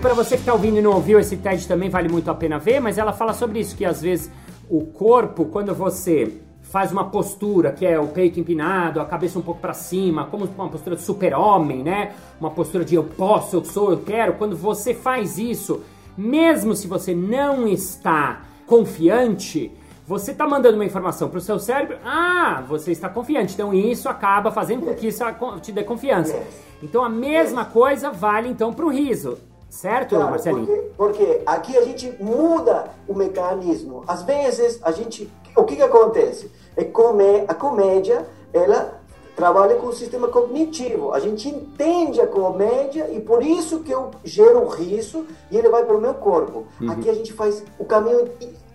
Para 0.00 0.14
você 0.14 0.36
que 0.36 0.42
está 0.42 0.52
ouvindo 0.52 0.78
e 0.78 0.82
não 0.82 0.92
ouviu 0.92 1.18
esse 1.18 1.36
TED 1.36 1.66
também 1.66 1.90
vale 1.90 2.08
muito 2.08 2.30
a 2.30 2.34
pena 2.34 2.58
ver, 2.58 2.80
mas 2.80 2.96
ela 2.96 3.12
fala 3.12 3.32
sobre 3.32 3.58
isso, 3.58 3.76
que 3.76 3.84
às 3.84 4.00
vezes 4.00 4.30
o 4.70 4.86
corpo, 4.86 5.46
quando 5.46 5.74
você 5.74 6.32
faz 6.76 6.92
uma 6.92 7.04
postura 7.04 7.72
que 7.72 7.86
é 7.86 7.98
o 7.98 8.08
peito 8.08 8.38
empinado, 8.38 9.00
a 9.00 9.06
cabeça 9.06 9.38
um 9.38 9.42
pouco 9.42 9.62
para 9.62 9.72
cima, 9.72 10.26
como 10.26 10.44
uma 10.44 10.68
postura 10.68 10.94
de 10.94 11.00
super-homem, 11.00 11.82
né? 11.82 12.12
Uma 12.38 12.50
postura 12.50 12.84
de 12.84 12.94
eu 12.94 13.02
posso, 13.02 13.56
eu 13.56 13.64
sou, 13.64 13.92
eu 13.92 14.02
quero. 14.02 14.34
Quando 14.34 14.54
você 14.54 14.92
faz 14.92 15.38
isso, 15.38 15.80
mesmo 16.18 16.76
se 16.76 16.86
você 16.86 17.14
não 17.14 17.66
está 17.66 18.42
confiante, 18.66 19.72
você 20.06 20.32
está 20.32 20.46
mandando 20.46 20.74
uma 20.74 20.84
informação 20.84 21.30
para 21.30 21.38
o 21.38 21.40
seu 21.40 21.58
cérebro, 21.58 21.96
ah, 22.04 22.62
você 22.68 22.92
está 22.92 23.08
confiante. 23.08 23.54
Então 23.54 23.72
isso 23.72 24.06
acaba 24.06 24.52
fazendo 24.52 24.84
com 24.84 24.94
que 24.94 25.06
isso 25.06 25.24
te 25.62 25.72
dê 25.72 25.82
confiança. 25.82 26.38
Então 26.82 27.02
a 27.02 27.08
mesma 27.08 27.64
coisa 27.64 28.10
vale 28.10 28.50
então 28.50 28.70
para 28.70 28.84
o 28.84 28.90
riso. 28.90 29.38
Certo, 29.70 30.14
claro, 30.14 30.30
Marcelinho? 30.30 30.66
Porque, 30.66 30.90
porque, 30.96 31.42
aqui 31.44 31.76
a 31.76 31.84
gente 31.84 32.10
muda 32.22 32.90
o 33.08 33.14
mecanismo. 33.14 34.04
Às 34.06 34.22
vezes, 34.22 34.78
a 34.82 34.92
gente. 34.92 35.30
O 35.56 35.64
que, 35.64 35.76
que 35.76 35.82
acontece? 35.82 36.50
É 36.76 36.84
comé 36.84 37.44
a 37.48 37.54
comédia, 37.54 38.26
ela 38.52 39.00
trabalha 39.34 39.76
com 39.76 39.88
o 39.88 39.92
sistema 39.92 40.28
cognitivo. 40.28 41.12
A 41.12 41.20
gente 41.20 41.48
entende 41.48 42.20
a 42.20 42.26
comédia 42.26 43.10
e 43.10 43.20
por 43.20 43.42
isso 43.42 43.80
que 43.80 43.92
eu 43.92 44.10
gero 44.24 44.64
um 44.64 44.68
riso 44.68 45.26
e 45.50 45.56
ele 45.56 45.68
vai 45.68 45.84
para 45.84 45.96
o 45.96 46.00
meu 46.00 46.14
corpo. 46.14 46.66
Uhum. 46.80 46.90
Aqui 46.90 47.10
a 47.10 47.14
gente 47.14 47.32
faz 47.32 47.62
o 47.78 47.84
caminho 47.84 48.28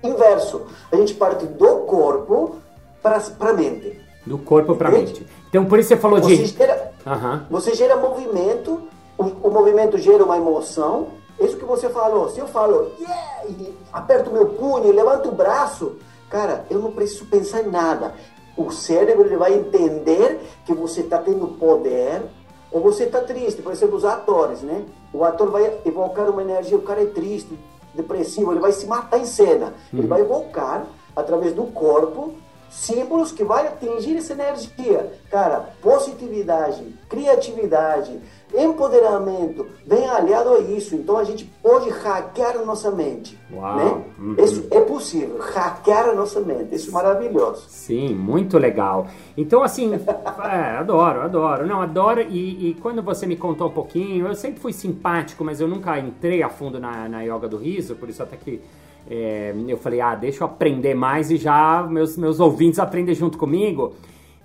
inverso. 0.04 0.64
A 0.92 0.96
gente 0.96 1.14
parte 1.16 1.46
do 1.46 1.78
corpo 1.82 2.58
para 3.02 3.22
a 3.40 3.54
mente. 3.54 4.00
Do 4.26 4.38
corpo 4.38 4.76
para 4.76 4.90
a 4.90 4.92
mente. 4.92 5.26
Então, 5.50 5.66
por 5.66 5.80
isso 5.80 5.90
você 5.90 5.98
falou 5.98 6.22
você 6.22 6.38
de. 6.38 6.46
Gera, 6.46 6.94
uhum. 7.06 7.42
Você 7.50 7.74
gera 7.74 7.96
movimento 7.96 8.88
o, 9.22 9.48
o 9.48 9.52
movimento 9.52 9.98
gera 9.98 10.24
uma 10.24 10.38
emoção. 10.38 11.10
Isso 11.40 11.58
que 11.58 11.66
você 11.66 11.90
falou. 11.90 12.30
Se 12.30 12.40
eu 12.40 12.48
falo, 12.48 12.92
yeah, 13.00 13.74
aperto 13.94 14.32
meu 14.32 14.48
punho 14.48 14.92
levanto 14.92 15.30
o 15.30 15.32
braço, 15.32 15.96
cara, 16.32 16.66
eu 16.70 16.80
não 16.80 16.92
preciso 16.92 17.26
pensar 17.26 17.62
em 17.62 17.70
nada. 17.70 18.16
O 18.58 18.72
cérebro 18.72 19.26
ele 19.26 19.38
vai 19.38 19.54
entender 19.54 20.40
que 20.66 20.74
você 20.74 21.02
está 21.02 21.18
tendo 21.18 21.48
poder 21.60 22.24
ou 22.72 22.82
você 22.82 23.04
está 23.04 23.20
triste. 23.22 23.62
Por 23.62 23.74
exemplo, 23.74 23.98
os 23.98 24.06
atores, 24.06 24.62
né? 24.62 24.86
O 25.14 25.24
ator 25.26 25.52
vai 25.52 25.80
evocar 25.86 26.30
uma 26.30 26.42
energia, 26.42 26.78
o 26.78 26.82
cara 26.82 27.04
é 27.04 27.08
triste, 27.08 27.60
depressivo, 27.94 28.52
ele 28.54 28.62
vai 28.62 28.72
se 28.72 28.88
matar 28.88 29.20
em 29.20 29.26
cena. 29.26 29.74
Uhum. 29.92 30.00
Ele 30.00 30.08
vai 30.08 30.22
evocar, 30.22 30.88
através 31.16 31.54
do 31.54 31.66
corpo, 31.66 32.34
símbolos 32.70 33.34
que 33.34 33.44
vai 33.44 33.68
atingir 33.68 34.16
essa 34.16 34.32
energia. 34.32 35.12
Cara, 35.30 35.74
positividade, 35.82 36.84
criatividade, 37.10 38.22
empoderamento 38.54 39.68
vem 39.86 40.08
aliado 40.08 40.50
a 40.50 40.60
isso. 40.60 40.96
Então 40.96 41.18
a 41.18 41.24
gente 41.24 41.46
pode 41.62 41.90
hackear 41.90 42.58
a 42.58 42.66
nossa 42.66 42.92
mente. 42.92 43.38
Uau. 43.52 43.76
Né? 43.76 44.04
Uhum. 44.20 44.36
Isso 44.38 44.68
é 44.72 44.80
possível, 44.82 45.38
hackear 45.40 46.10
a 46.10 46.14
nossa 46.14 46.40
mente. 46.40 46.76
Isso 46.76 46.90
é 46.90 46.94
maravilhoso. 46.94 47.66
Sim, 47.68 48.14
muito 48.14 48.58
legal. 48.58 49.08
Então, 49.36 49.64
assim, 49.64 49.94
é, 50.44 50.78
adoro, 50.78 51.22
adoro. 51.22 51.66
Não, 51.66 51.82
adoro. 51.82 52.22
E, 52.22 52.70
e, 52.70 52.74
quando 52.76 53.02
você 53.02 53.26
me 53.26 53.36
contou 53.36 53.68
um 53.68 53.72
pouquinho, 53.72 54.28
eu 54.28 54.36
sempre 54.36 54.60
fui 54.60 54.74
simpático, 54.74 55.44
mas 55.44 55.62
eu 55.62 55.68
nunca 55.68 55.98
entrei 56.00 56.44
a 56.44 56.50
fundo 56.50 56.80
na, 56.80 57.08
na 57.08 57.22
yoga 57.22 57.48
do 57.48 57.58
riso, 57.58 57.96
por 57.96 58.10
isso 58.10 58.22
até 58.22 58.36
que. 58.36 58.62
É, 59.10 59.54
eu 59.68 59.78
falei, 59.78 60.00
ah, 60.00 60.14
deixa 60.14 60.44
eu 60.44 60.46
aprender 60.46 60.94
mais 60.94 61.32
e 61.32 61.36
já 61.36 61.82
meus, 61.90 62.16
meus 62.16 62.40
ouvintes 62.40 62.80
aprendem 62.80 63.16
junto 63.16 63.36
comigo. 63.36 63.96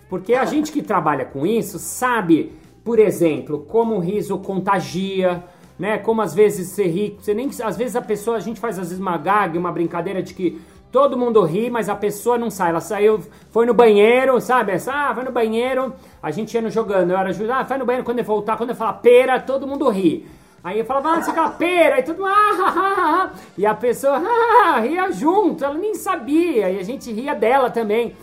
Porque 0.08 0.34
a 0.34 0.44
gente 0.44 0.72
que 0.72 0.82
trabalha 0.82 1.24
com 1.24 1.46
isso 1.46 1.78
sabe 1.78 2.52
por 2.86 3.00
exemplo, 3.00 3.66
como 3.68 3.96
o 3.96 3.98
riso 3.98 4.38
contagia, 4.38 5.42
né? 5.76 5.98
Como 5.98 6.22
às 6.22 6.32
vezes 6.32 6.68
você 6.68 6.86
ri, 6.86 7.18
você 7.20 7.34
nem 7.34 7.50
às 7.64 7.76
vezes 7.76 7.96
a 7.96 8.00
pessoa 8.00 8.36
a 8.36 8.40
gente 8.40 8.60
faz 8.60 8.78
às 8.78 8.90
vezes 8.90 9.00
uma 9.00 9.18
gag, 9.18 9.58
uma 9.58 9.72
brincadeira 9.72 10.22
de 10.22 10.32
que 10.32 10.62
todo 10.92 11.18
mundo 11.18 11.42
ri, 11.42 11.68
mas 11.68 11.88
a 11.88 11.96
pessoa 11.96 12.38
não 12.38 12.48
sai. 12.48 12.70
Ela 12.70 12.80
saiu, 12.80 13.20
foi 13.50 13.66
no 13.66 13.74
banheiro, 13.74 14.40
sabe? 14.40 14.70
Essa, 14.70 14.92
ah, 14.92 15.12
vai 15.12 15.24
no 15.24 15.32
banheiro. 15.32 15.94
A 16.22 16.30
gente 16.30 16.54
ia 16.54 16.62
no 16.62 16.70
jogando, 16.70 17.10
eu 17.10 17.18
era 17.18 17.30
ajudar, 17.30 17.58
ah, 17.58 17.62
vai 17.64 17.76
no 17.76 17.84
banheiro 17.84 18.04
quando 18.04 18.20
ele 18.20 18.26
voltar, 18.28 18.56
quando 18.56 18.70
eu 18.70 18.76
falar 18.76 18.92
pera, 18.92 19.40
todo 19.40 19.66
mundo 19.66 19.88
ri. 19.88 20.24
Aí 20.62 20.78
eu 20.78 20.84
falava, 20.84 21.10
ah, 21.10 21.22
você 21.22 21.32
quer 21.32 21.56
pera, 21.56 21.98
e 21.98 22.04
todo 22.04 22.18
mundo, 22.18 22.28
ah, 22.28 22.56
ah, 22.60 22.74
ah, 22.76 22.94
ah. 22.98 23.30
E 23.58 23.66
a 23.66 23.74
pessoa, 23.74 24.16
ah, 24.16 24.78
ria 24.78 25.10
junto, 25.10 25.64
ela 25.64 25.74
nem 25.74 25.94
sabia, 25.94 26.70
e 26.70 26.78
a 26.78 26.84
gente 26.84 27.12
ria 27.12 27.34
dela 27.34 27.68
também. 27.68 28.14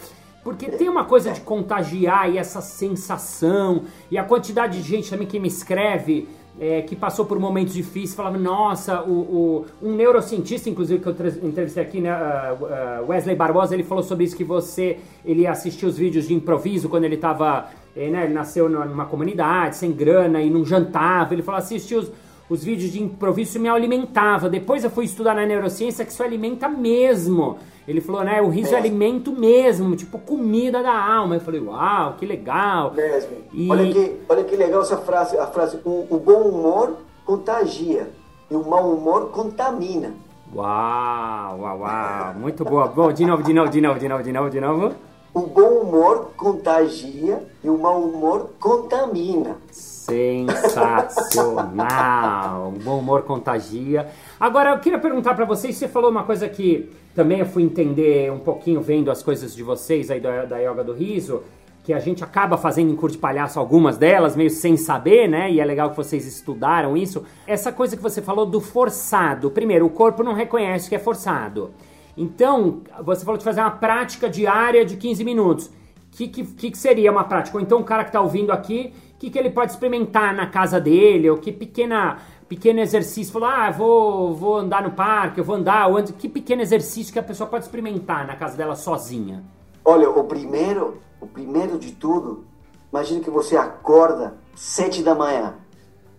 Porque 0.44 0.70
tem 0.70 0.90
uma 0.90 1.06
coisa 1.06 1.32
de 1.32 1.42
contagiar 1.42 2.30
e 2.30 2.38
essa 2.38 2.62
sensação, 2.62 3.84
e 4.12 4.18
a 4.18 4.24
quantidade 4.24 4.82
de 4.82 4.88
gente 4.88 5.10
também 5.10 5.26
que 5.26 5.40
me 5.40 5.48
escreve, 5.48 6.28
é, 6.60 6.82
que 6.82 6.96
passou 6.96 7.26
por 7.26 7.40
momentos 7.40 7.74
difíceis, 7.74 8.14
falava, 8.14 8.38
nossa, 8.38 9.02
o, 9.02 9.12
o, 9.12 9.66
um 9.82 9.96
neurocientista, 9.96 10.70
inclusive, 10.70 11.02
que 11.02 11.08
eu 11.08 11.48
entrevistei 11.48 11.84
aqui, 11.84 12.00
né, 12.00 12.12
uh, 12.14 13.04
uh, 13.04 13.08
Wesley 13.08 13.36
Barbosa, 13.36 13.74
ele 13.74 13.84
falou 13.84 14.04
sobre 14.04 14.26
isso, 14.26 14.36
que 14.36 14.44
você, 14.44 15.00
ele 15.26 15.48
assistiu 15.48 15.90
os 15.90 15.98
vídeos 15.98 16.28
de 16.28 16.34
improviso 16.34 16.90
quando 16.90 17.06
ele 17.06 17.16
estava, 17.16 17.70
é, 17.96 18.10
né, 18.10 18.26
ele 18.26 18.34
nasceu 18.34 18.70
numa 18.70 19.06
comunidade, 19.06 19.78
sem 19.78 19.92
grana, 19.92 20.42
e 20.42 20.50
não 20.50 20.64
jantava, 20.64 21.34
ele 21.34 21.42
falou, 21.42 21.60
assistiu 21.60 22.00
os, 22.00 22.12
os 22.50 22.64
vídeos 22.64 22.92
de 22.92 23.02
improviso, 23.02 23.52
isso 23.52 23.60
me 23.60 23.70
alimentava, 23.70 24.50
depois 24.50 24.84
eu 24.84 24.90
fui 24.90 25.06
estudar 25.06 25.34
na 25.34 25.46
neurociência 25.46 26.06
que 26.06 26.12
isso 26.12 26.22
alimenta 26.22 26.70
mesmo, 26.70 27.58
ele 27.88 28.00
falou, 28.00 28.24
né? 28.24 28.42
O 28.42 28.50
riso 28.50 28.72
é, 28.72 28.76
é 28.76 28.78
alimento 28.78 29.32
mesmo, 29.32 29.96
tipo 29.96 30.18
comida 30.20 30.82
da 30.82 30.94
alma. 30.94 31.36
Eu 31.36 31.42
falei, 31.42 31.62
uau, 31.62 32.14
que 32.14 32.26
legal. 32.26 32.94
Mesmo. 32.94 33.38
E... 33.52 33.70
Olha, 33.70 33.92
que, 33.92 34.20
olha 34.30 34.44
que 34.44 34.56
legal 34.56 34.82
essa 34.82 34.98
frase, 34.98 35.38
a 35.38 35.48
frase, 35.48 35.80
o, 35.84 36.08
o 36.10 36.18
bom 36.18 36.44
humor 36.44 36.98
contagia 37.26 38.10
e 38.50 38.56
o 38.56 38.64
mau 38.64 38.94
humor 38.94 39.32
contamina. 39.32 40.14
Uau, 40.56 41.60
uau, 41.60 41.80
uau. 41.80 42.34
Muito 42.36 42.64
boa. 42.64 42.88
Bom, 42.88 43.12
de 43.12 43.26
novo, 43.26 43.44
de 43.44 43.54
novo, 43.54 43.70
de 43.70 43.82
novo, 43.82 44.00
de 44.00 44.08
novo, 44.08 44.24
de 44.24 44.32
novo, 44.32 44.50
de 44.50 44.62
novo. 44.62 44.94
O 45.34 45.42
bom 45.42 45.80
humor 45.80 46.32
contagia 46.38 47.44
e 47.64 47.70
o 47.70 47.76
mau 47.76 48.04
humor 48.04 48.52
contamina. 48.60 49.58
Sensacional! 49.72 52.68
o 52.68 52.72
bom 52.84 53.00
humor 53.00 53.24
contagia. 53.24 54.12
Agora, 54.40 54.70
eu 54.72 54.80
queria 54.80 55.00
perguntar 55.00 55.34
para 55.34 55.44
vocês, 55.44 55.76
você 55.76 55.88
falou 55.88 56.12
uma 56.12 56.24
coisa 56.24 56.48
que 56.48 56.88
também 57.16 57.40
eu 57.40 57.46
fui 57.46 57.64
entender 57.64 58.32
um 58.32 58.40
pouquinho 58.40 58.82
vendo 58.82 59.12
as 59.12 59.22
coisas 59.22 59.56
de 59.56 59.62
vocês 59.64 60.10
aí 60.10 60.20
da, 60.20 60.46
da 60.46 60.58
Yoga 60.58 60.84
do 60.84 60.94
Riso, 60.94 61.44
que 61.84 61.94
a 61.94 62.00
gente 62.00 62.24
acaba 62.24 62.58
fazendo 62.58 62.92
em 62.92 62.96
curso 62.96 63.18
de 63.18 63.22
palhaço 63.22 63.60
algumas 63.60 63.98
delas, 63.98 64.36
meio 64.36 64.50
sem 64.50 64.78
saber, 64.78 65.28
né? 65.28 65.52
E 65.52 65.60
é 65.60 65.66
legal 65.66 65.90
que 65.90 65.98
vocês 65.98 66.26
estudaram 66.26 66.96
isso. 66.96 67.24
Essa 67.46 67.72
coisa 67.72 67.96
que 67.98 68.02
você 68.02 68.22
falou 68.22 68.46
do 68.46 68.62
forçado. 68.62 69.52
Primeiro, 69.52 69.86
o 69.86 69.90
corpo 69.90 70.24
não 70.24 70.34
reconhece 70.34 70.88
que 70.88 70.96
é 70.96 71.00
forçado. 71.00 71.72
Então, 72.16 72.82
você 73.04 73.26
falou 73.26 73.38
de 73.38 73.44
fazer 73.44 73.60
uma 73.60 73.72
prática 73.72 74.30
diária 74.30 74.86
de 74.86 74.96
15 74.96 75.24
minutos. 75.24 75.66
O 75.68 75.72
que, 76.12 76.28
que, 76.28 76.72
que, 76.72 76.78
seria 76.78 77.12
uma 77.12 77.24
prática? 77.24 77.58
Ou 77.58 77.62
então 77.62 77.80
o 77.80 77.84
cara 77.84 78.04
que 78.04 78.10
está 78.10 78.22
ouvindo 78.22 78.52
aqui, 78.52 78.94
o 79.16 79.18
que, 79.18 79.30
que 79.32 79.38
ele 79.38 79.50
pode 79.50 79.72
experimentar 79.72 80.34
na 80.34 80.46
casa 80.46 80.80
dele? 80.80 81.30
Ou 81.30 81.38
que 81.38 81.52
pequena 81.52 82.20
pequeno 82.48 82.80
exercício, 82.80 83.34
falou, 83.34 83.50
ah, 83.50 83.72
vou, 83.72 84.36
vou 84.36 84.58
andar 84.58 84.84
no 84.84 84.92
parque, 84.92 85.40
eu 85.40 85.44
vou 85.44 85.56
andar, 85.56 85.88
ou 85.88 86.02
que 86.04 86.30
pequeno 86.30 86.62
exercício 86.62 87.12
que 87.12 87.20
a 87.20 87.24
pessoa 87.24 87.50
pode 87.50 87.66
experimentar 87.66 88.26
na 88.28 88.36
casa 88.36 88.56
dela 88.56 88.76
sozinha? 88.76 89.44
Olha, 89.84 90.10
o 90.10 90.24
primeiro, 90.24 91.02
o 91.20 91.28
primeiro 91.28 91.78
de 91.78 91.92
tudo, 91.92 92.46
imagina 92.92 93.22
que 93.22 93.30
você 93.30 93.58
acorda 93.58 94.36
sete 94.56 95.04
da 95.04 95.16
manhã, 95.16 95.56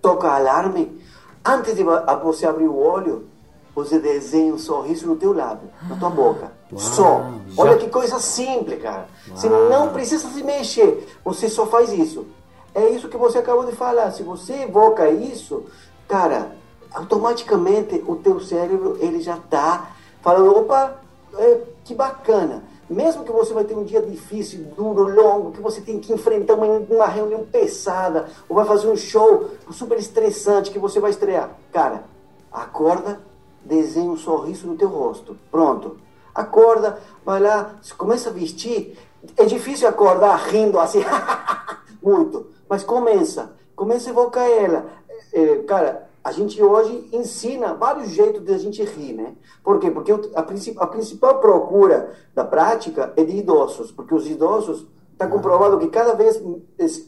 toca 0.03 0.29
alarme, 0.29 1.01
antes 1.45 1.75
de 1.75 1.85
você 2.23 2.47
abrir 2.47 2.69
o 2.69 2.77
olho, 2.77 3.29
você 3.75 3.99
desenha 3.99 4.55
um 4.55 4.59
sorriso 4.59 5.07
no 5.07 5.17
teu 5.17 5.33
lábio, 5.33 5.69
na 5.89 5.97
tua 5.97 6.11
boca. 6.11 6.53
Uau, 6.71 6.81
só. 6.81 7.31
Já... 7.49 7.63
Olha 7.63 7.77
que 7.77 7.89
coisa 7.89 8.21
simples, 8.21 8.81
cara. 8.81 9.09
Uau. 9.29 9.37
Você 9.37 9.49
não 9.49 9.89
precisa 9.89 10.29
se 10.29 10.43
mexer, 10.43 11.09
você 11.25 11.49
só 11.49 11.67
faz 11.67 11.93
isso. 11.93 12.27
É 12.75 12.89
isso 12.89 13.09
que 13.09 13.17
você 13.17 13.39
acabou 13.39 13.65
de 13.65 13.73
falar. 13.73 14.11
Se 14.11 14.23
você 14.23 14.63
evoca 14.63 15.09
isso, 15.09 15.65
cara, 16.09 16.57
automaticamente 16.93 18.03
o 18.07 18.17
teu 18.17 18.41
cérebro 18.41 18.97
ele 19.01 19.21
já 19.21 19.37
está 19.37 19.91
falando, 20.23 20.57
opa, 20.57 21.01
é, 21.37 21.61
que 21.85 21.95
bacana. 21.95 22.63
Mesmo 22.89 23.25
que 23.25 23.33
você 23.33 23.53
vai 23.53 23.65
ter 23.65 23.75
um 23.75 23.83
dia 23.83 24.01
difícil, 24.03 24.65
duro, 24.77 25.09
longo, 25.15 25.53
que 25.53 25.61
você 25.61 25.81
tem 25.81 25.99
que 25.99 26.13
enfrentar 26.13 26.55
uma, 26.55 26.67
uma 26.67 27.07
reunião 27.07 27.45
pesada, 27.45 28.29
ou 28.49 28.55
vai 28.55 28.65
fazer 28.67 28.89
um 28.89 28.97
show 28.97 29.51
super 29.71 29.99
estressante 29.99 30.71
que 30.71 30.79
você 30.79 31.01
vai 31.01 31.11
estrear. 31.11 31.51
Cara, 31.73 32.05
acorda, 32.53 33.21
desenha 33.65 34.11
um 34.11 34.17
sorriso 34.17 34.67
no 34.67 34.77
teu 34.77 34.89
rosto. 34.89 35.37
Pronto. 35.51 35.97
Acorda, 36.35 36.99
vai 37.25 37.41
lá, 37.41 37.77
começa 37.97 38.29
a 38.29 38.33
vestir. 38.33 38.99
É 39.37 39.45
difícil 39.45 39.89
acordar 39.89 40.37
rindo 40.37 40.79
assim, 40.79 41.03
muito. 42.03 42.47
Mas 42.69 42.85
começa. 42.85 43.53
Começa 43.75 44.09
a 44.09 44.13
evocar 44.13 44.47
ela 44.47 44.87
é, 45.35 45.57
cara, 45.65 46.09
a 46.23 46.33
gente 46.33 46.63
hoje 46.63 47.09
ensina 47.13 47.75
vários 47.75 48.11
jeitos 48.11 48.43
de 48.43 48.55
a 48.55 48.59
gente 48.59 48.83
rir, 48.83 49.13
né? 49.13 49.35
Por 49.63 49.79
quê? 49.79 49.91
Porque 49.91 50.11
a, 50.11 50.41
a 50.79 50.87
principal 50.87 51.39
procura 51.39 52.15
da 52.35 52.45
prática 52.45 53.13
é 53.17 53.25
de 53.25 53.37
idosos, 53.37 53.93
porque 53.93 54.15
os 54.15 54.27
idosos 54.27 54.87
Está 55.15 55.29
comprovado 55.29 55.79
que 55.79 55.87
cada 55.87 56.15
vez 56.15 56.43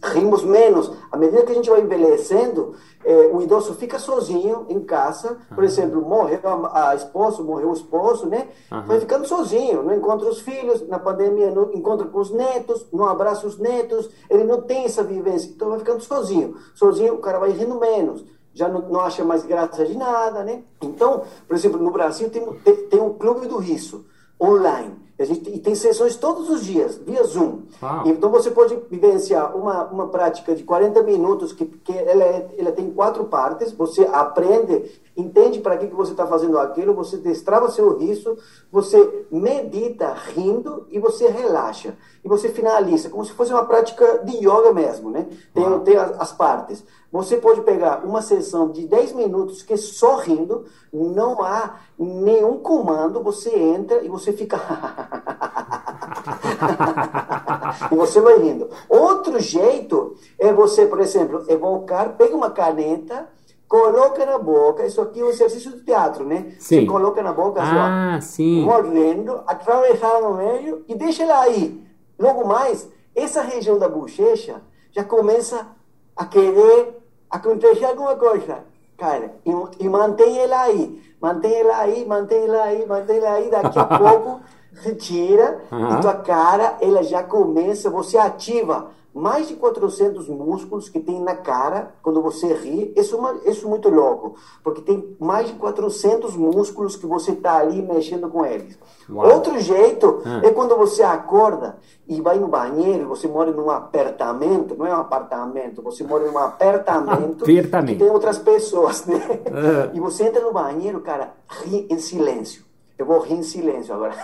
rimos 0.01 0.45
menos. 0.45 0.93
À 1.11 1.17
medida 1.17 1.43
que 1.43 1.51
a 1.51 1.55
gente 1.57 1.69
vai 1.69 1.81
envelhecendo, 1.81 2.75
eh, 3.05 3.31
o 3.33 3.43
idoso 3.43 3.75
fica 3.75 3.99
sozinho 3.99 4.65
em 4.69 4.79
casa. 4.79 5.39
Por 5.53 5.65
exemplo, 5.65 6.01
morreu 6.01 6.39
a, 6.45 6.91
a 6.91 6.95
esposa, 6.95 7.43
morreu 7.43 7.71
o 7.71 7.73
esposo, 7.73 8.27
né? 8.27 8.47
Uhum. 8.71 8.87
Vai 8.87 9.01
ficando 9.01 9.27
sozinho, 9.27 9.83
não 9.83 9.93
encontra 9.93 10.29
os 10.29 10.41
filhos, 10.41 10.87
na 10.87 11.01
pandemia 11.01 11.51
não 11.51 11.73
encontra 11.73 12.07
com 12.07 12.21
os 12.21 12.31
netos, 12.31 12.87
não 12.93 13.07
abraça 13.09 13.45
os 13.45 13.59
netos, 13.59 14.09
ele 14.31 14.45
não 14.45 14.63
tem 14.63 14.85
essa 14.85 15.03
vivência, 15.03 15.51
então 15.51 15.71
vai 15.71 15.81
ficando 15.81 16.01
sozinho. 16.01 16.55
Sozinho 16.77 17.15
o 17.15 17.19
cara 17.19 17.41
vai 17.41 17.51
rindo 17.51 17.79
menos 17.81 18.25
já 18.55 18.69
não, 18.69 18.89
não, 18.89 19.01
acha 19.01 19.23
mais 19.23 19.45
graça 19.45 19.85
de 19.85 19.95
nada, 19.95 20.43
né? 20.43 20.63
Então, 20.81 21.25
por 21.47 21.55
exemplo, 21.55 21.79
no 21.79 21.91
Brasil 21.91 22.31
tem, 22.31 22.43
tem, 22.61 22.75
tem 22.89 23.01
um 23.01 23.13
clube 23.13 23.47
do 23.47 23.59
riso 23.59 24.07
online. 24.41 25.07
A 25.19 25.25
gente, 25.25 25.49
e 25.49 25.59
tem 25.59 25.75
sessões 25.75 26.15
todos 26.15 26.51
os 26.51 26.63
dias, 26.63 26.99
via 26.99 27.25
Zoom. 27.25 27.63
Então 28.05 28.31
você 28.31 28.51
pode 28.51 28.77
vivenciar 28.91 29.57
uma, 29.57 29.85
uma 29.85 30.09
prática 30.09 30.55
de 30.55 30.63
40 30.63 31.03
minutos, 31.05 31.55
que, 31.55 31.65
que 31.65 31.93
ela, 31.97 32.23
é, 32.23 32.55
ela 32.59 32.71
tem 32.71 32.91
quatro 32.91 33.25
partes. 33.25 33.73
Você 33.73 34.07
aprende, 34.13 35.01
entende 35.17 35.61
para 35.61 35.79
que, 35.79 35.87
que 35.87 35.95
você 35.95 36.11
está 36.11 36.27
fazendo 36.27 36.59
aquilo, 36.59 36.93
você 36.93 37.17
destrava 37.17 37.71
seu 37.71 37.97
riso, 37.97 38.37
você 38.71 39.27
medita 39.31 40.13
rindo 40.13 40.87
e 40.91 40.99
você 40.99 41.29
relaxa. 41.29 41.97
E 42.23 42.29
você 42.29 42.51
finaliza, 42.51 43.09
como 43.09 43.25
se 43.25 43.33
fosse 43.33 43.55
uma 43.55 43.65
prática 43.65 44.19
de 44.23 44.37
yoga 44.37 44.71
mesmo, 44.75 45.11
né? 45.11 45.27
Tem, 45.55 45.81
tem 45.81 45.97
as, 45.97 46.21
as 46.21 46.33
partes. 46.33 46.85
Você 47.17 47.39
pode 47.39 47.63
pegar 47.63 48.05
uma 48.05 48.21
sessão 48.21 48.71
de 48.71 48.87
10 48.87 49.15
minutos 49.15 49.63
que 49.63 49.73
é 49.73 49.77
só 49.79 50.17
rindo, 50.17 50.67
não 50.93 51.43
há 51.43 51.77
nenhum 51.99 52.59
comando, 52.59 53.23
você 53.23 53.59
entra 53.59 54.05
e 54.05 54.09
você 54.09 54.35
fica. 54.35 54.61
e 57.91 57.95
você 57.95 58.21
vai 58.21 58.39
rindo. 58.39 58.69
Outro 58.87 59.41
jeito 59.41 60.15
é 60.39 60.53
você, 60.53 60.85
por 60.85 61.01
exemplo, 61.01 61.43
evocar, 61.49 62.19
pega 62.19 62.37
uma 62.37 62.51
caneta, 62.51 63.31
coloca 63.67 64.27
na 64.27 64.37
boca, 64.37 64.85
isso 64.85 65.01
aqui 65.01 65.21
é 65.21 65.25
um 65.25 65.31
exercício 65.31 65.73
de 65.73 65.85
teatro, 65.85 66.23
né? 66.23 66.55
Sim. 66.59 66.81
Você 66.81 66.87
coloca 66.87 67.23
na 67.23 67.33
boca, 67.33 67.63
ah, 67.63 68.17
assim, 68.17 68.61
sim. 68.61 68.63
mordendo, 68.63 69.41
atravessar 69.47 70.21
no 70.21 70.35
meio 70.35 70.85
e 70.87 70.95
deixa 70.95 71.23
ela 71.23 71.41
aí. 71.41 71.83
Logo 72.19 72.47
mais, 72.47 72.87
essa 73.15 73.41
região 73.41 73.79
da 73.79 73.89
bochecha 73.89 74.61
já 74.93 75.03
começa 75.03 75.67
a 76.15 76.27
querer 76.27 77.06
acontecer 77.31 77.85
alguma 77.85 78.17
coisa. 78.17 78.59
Cara, 78.97 79.35
e, 79.45 79.85
e 79.85 79.89
mantém 79.89 80.39
ela 80.39 80.63
aí, 80.63 81.03
mantém 81.21 81.55
ela 81.55 81.79
aí, 81.79 82.07
mantém 82.07 82.45
ela 82.45 82.63
aí, 82.63 82.87
mantém 82.87 83.17
ela 83.19 83.33
aí, 83.33 83.51
daqui 83.51 83.79
a 83.79 83.85
pouco 83.99 84.41
retira 84.83 85.61
uhum. 85.71 85.99
e 85.99 86.01
tua 86.01 86.15
cara, 86.15 86.77
ela 86.81 87.03
já 87.03 87.23
começa, 87.23 87.91
você 87.91 88.19
ativa 88.19 88.91
mais 89.17 89.49
de 89.49 89.55
400 89.55 90.29
músculos 90.29 90.91
que 90.91 91.01
tem 91.01 91.19
na 91.23 91.35
cara 91.35 91.95
quando 92.03 92.21
você 92.21 92.53
ri. 92.53 92.93
Isso, 92.95 93.19
é 93.27 93.51
isso 93.51 93.67
é 93.67 93.69
muito 93.69 93.89
louco, 93.89 94.35
porque 94.63 94.83
tem 94.83 95.17
mais 95.19 95.47
de 95.47 95.55
400 95.55 96.37
músculos 96.37 96.97
que 96.97 97.07
você 97.07 97.31
está 97.31 97.57
ali 97.57 97.81
mexendo 97.81 98.29
com 98.29 98.45
eles. 98.45 98.79
Uau. 99.09 99.27
Outro 99.33 99.59
jeito 99.59 100.21
é. 100.43 100.49
é 100.49 100.53
quando 100.53 100.77
você 100.77 101.03
acorda 101.03 101.79
e 102.07 102.21
vai 102.21 102.39
no 102.39 102.47
banheiro, 102.49 103.09
você 103.09 103.27
mora 103.27 103.51
num 103.51 103.71
apartamento, 103.71 104.77
não 104.77 104.85
é 104.87 104.95
um 104.95 105.01
apartamento, 105.01 105.81
você 105.81 106.05
mora 106.05 106.31
num 106.31 106.37
apartamento, 106.37 107.43
que 107.47 107.63
tem 107.97 108.11
outras 108.11 108.39
pessoas, 108.39 109.07
né? 109.07 109.17
É. 109.47 109.97
E 109.97 110.01
você 110.01 110.25
entra 110.25 110.43
no 110.43 110.53
banheiro, 110.53 111.01
cara, 111.01 111.33
ri 111.65 111.87
em 111.89 111.99
silêncio. 111.99 112.67
Eu 112.99 113.07
vou 113.07 113.21
rir 113.21 113.37
em 113.37 113.43
silêncio 113.43 113.95
agora. 113.95 114.15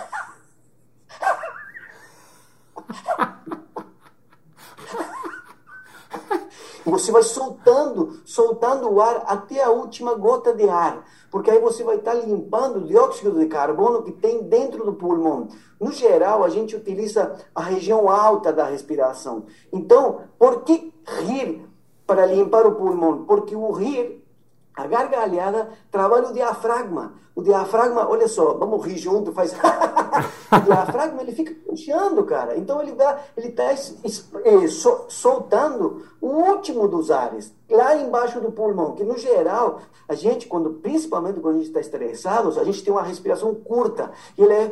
Você 6.85 7.11
vai 7.11 7.23
soltando, 7.23 8.21
soltando 8.25 8.89
o 8.89 9.01
ar 9.01 9.23
até 9.27 9.63
a 9.63 9.69
última 9.69 10.13
gota 10.15 10.53
de 10.53 10.67
ar, 10.67 11.05
porque 11.31 11.49
aí 11.49 11.59
você 11.59 11.83
vai 11.83 11.95
estar 11.95 12.13
limpando 12.13 12.77
o 12.77 12.83
dióxido 12.85 13.39
de 13.39 13.45
carbono 13.45 14.03
que 14.03 14.11
tem 14.11 14.43
dentro 14.43 14.85
do 14.85 14.93
pulmão. 14.93 15.47
No 15.79 15.91
geral, 15.91 16.43
a 16.43 16.49
gente 16.49 16.75
utiliza 16.75 17.35
a 17.53 17.61
região 17.61 18.09
alta 18.09 18.51
da 18.51 18.65
respiração. 18.65 19.45
Então, 19.71 20.21
por 20.37 20.63
que 20.63 20.93
rir 21.21 21.67
para 22.05 22.25
limpar 22.25 22.65
o 22.65 22.75
pulmão? 22.75 23.25
Porque 23.25 23.55
o 23.55 23.71
rir 23.71 24.22
a 24.75 24.87
gargalhada 24.87 25.69
trabalha 25.91 26.29
o 26.29 26.33
diafragma. 26.33 27.13
O 27.35 27.41
diafragma, 27.41 28.07
olha 28.07 28.27
só, 28.27 28.53
vamos 28.53 28.85
rir 28.85 28.97
junto, 28.97 29.31
faz. 29.31 29.53
o 30.51 30.59
diafragma 30.65 31.21
ele 31.21 31.31
fica 31.31 31.55
puxando, 31.65 32.23
cara. 32.25 32.57
Então 32.57 32.81
ele 32.81 32.91
está 32.91 33.19
ele 33.35 33.51
tá 33.51 33.71
é, 33.71 34.67
soltando 35.09 36.05
o 36.21 36.27
último 36.27 36.87
dos 36.87 37.09
ares, 37.09 37.53
lá 37.69 37.95
embaixo 37.95 38.39
do 38.39 38.51
pulmão. 38.51 38.93
Que 38.93 39.03
no 39.03 39.17
geral, 39.17 39.79
a 40.07 40.13
gente, 40.13 40.47
quando, 40.47 40.71
principalmente 40.75 41.39
quando 41.39 41.55
a 41.55 41.57
gente 41.59 41.67
está 41.67 41.79
estressado, 41.79 42.59
a 42.59 42.63
gente 42.63 42.83
tem 42.83 42.93
uma 42.93 43.03
respiração 43.03 43.53
curta. 43.55 44.11
Ele 44.37 44.53
é 44.53 44.71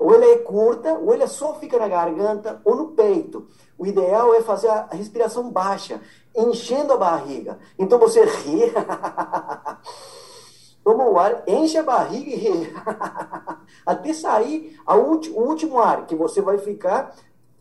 ou 0.00 0.14
ela 0.14 0.24
é 0.24 0.38
curta, 0.38 0.94
ou 0.94 1.12
ela 1.12 1.26
só 1.26 1.54
fica 1.56 1.78
na 1.78 1.86
garganta 1.86 2.60
ou 2.64 2.74
no 2.74 2.88
peito. 2.88 3.46
O 3.76 3.86
ideal 3.86 4.34
é 4.34 4.40
fazer 4.40 4.68
a 4.68 4.88
respiração 4.92 5.50
baixa, 5.50 6.00
enchendo 6.36 6.92
a 6.92 6.96
barriga. 6.96 7.58
Então 7.78 7.98
você 7.98 8.24
ri, 8.24 8.72
toma 10.84 11.04
o 11.04 11.18
ar, 11.18 11.42
enche 11.46 11.78
a 11.78 11.82
barriga 11.82 12.30
e 12.30 12.36
ri. 12.36 12.74
Até 13.84 14.12
sair 14.12 14.78
a 14.86 14.94
o 14.94 15.20
último 15.36 15.78
ar, 15.78 16.06
que 16.06 16.14
você 16.14 16.40
vai 16.40 16.58
ficar 16.58 17.14